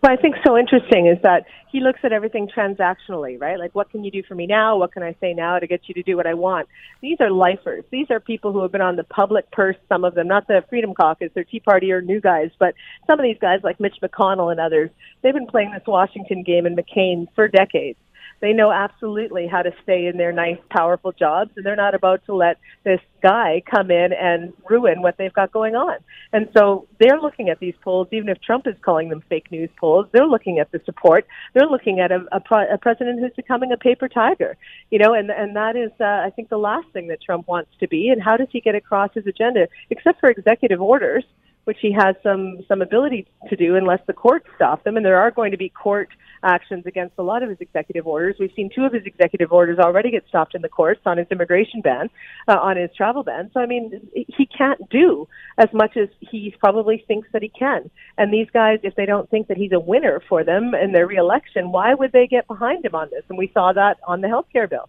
[0.00, 3.58] What I think so interesting is that he looks at everything transactionally, right?
[3.58, 4.78] Like, what can you do for me now?
[4.78, 6.68] What can I say now to get you to do what I want?
[7.02, 7.84] These are lifers.
[7.90, 10.64] These are people who have been on the public purse, some of them, not the
[10.70, 12.74] Freedom Caucus or Tea Party or new guys, but
[13.06, 14.90] some of these guys like Mitch McConnell and others,
[15.20, 17.98] they've been playing this Washington game and McCain for decades.
[18.40, 22.24] They know absolutely how to stay in their nice, powerful jobs, and they're not about
[22.26, 25.98] to let this guy come in and ruin what they've got going on.
[26.32, 29.68] And so they're looking at these polls, even if Trump is calling them fake news
[29.78, 30.06] polls.
[30.12, 31.26] They're looking at the support.
[31.52, 34.56] They're looking at a, a, a president who's becoming a paper tiger,
[34.90, 37.70] you know, and and that is, uh, I think, the last thing that Trump wants
[37.80, 38.08] to be.
[38.08, 41.24] And how does he get across his agenda, except for executive orders?
[41.64, 44.96] which he has some some ability to do unless the courts stop them.
[44.96, 46.08] And there are going to be court
[46.42, 48.36] actions against a lot of his executive orders.
[48.38, 51.26] We've seen two of his executive orders already get stopped in the courts on his
[51.30, 52.10] immigration ban,
[52.48, 53.50] uh, on his travel ban.
[53.52, 55.28] So I mean, he can't do
[55.58, 57.90] as much as he probably thinks that he can.
[58.18, 61.06] And these guys, if they don't think that he's a winner for them in their
[61.06, 63.24] reelection, why would they get behind him on this?
[63.28, 64.88] And we saw that on the health care bill.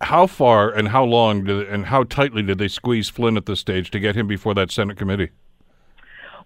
[0.00, 3.60] How far and how long did, and how tightly did they squeeze Flynn at this
[3.60, 5.30] stage to get him before that Senate committee?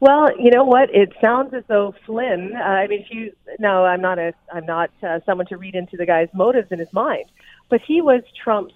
[0.04, 0.94] Well, you know what?
[0.94, 2.52] It sounds as though Flynn.
[2.54, 5.96] Uh, I mean, you no, I'm not a, I'm not uh, someone to read into
[5.96, 7.24] the guy's motives in his mind,
[7.70, 8.74] but he was Trump's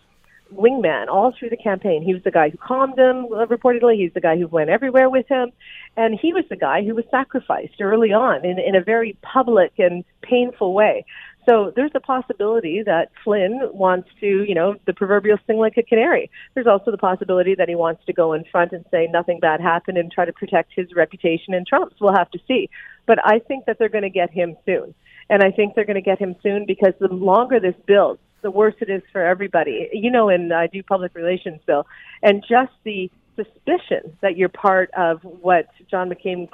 [0.55, 2.03] wingman all through the campaign.
[2.03, 3.97] He was the guy who calmed him, uh, reportedly.
[3.97, 5.53] He's the guy who went everywhere with him,
[5.99, 9.73] and he was the guy who was sacrificed early on in in a very public
[9.77, 11.05] and painful way.
[11.47, 15.83] So there's a possibility that Flynn wants to, you know, the proverbial sing like a
[15.83, 16.31] canary.
[16.55, 19.61] There's also the possibility that he wants to go in front and say nothing bad
[19.61, 21.97] happened and try to protect his reputation and Trump's.
[22.01, 22.69] We'll have to see.
[23.07, 24.95] But I think that they're going to get him soon.
[25.31, 28.51] And I think they're going to get him soon because the longer this builds, the
[28.51, 29.89] worse it is for everybody.
[29.93, 31.87] You know, and I do public relations, Bill,
[32.23, 36.49] and just the suspicion that you're part of what John McCain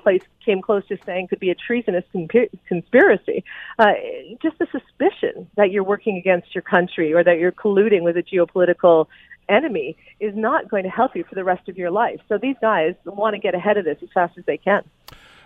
[0.45, 2.05] came close to saying could be a treasonous
[2.69, 3.45] conspiracy.
[3.79, 3.93] Uh,
[4.43, 8.23] just the suspicion that you're working against your country or that you're colluding with a
[8.23, 9.07] geopolitical
[9.49, 12.21] enemy is not going to help you for the rest of your life.
[12.29, 14.83] So these guys want to get ahead of this as fast as they can.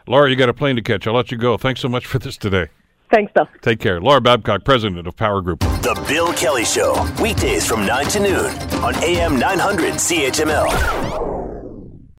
[0.07, 1.07] Laura, you got a plane to catch.
[1.07, 1.57] I'll let you go.
[1.57, 2.68] Thanks so much for this today.
[3.11, 3.48] Thanks, Bill.
[3.62, 4.00] Take care.
[4.00, 5.61] Laura Babcock, president of Power Group.
[5.61, 8.50] The Bill Kelly Show, weekdays from 9 to noon
[8.84, 11.38] on AM 900 CHML.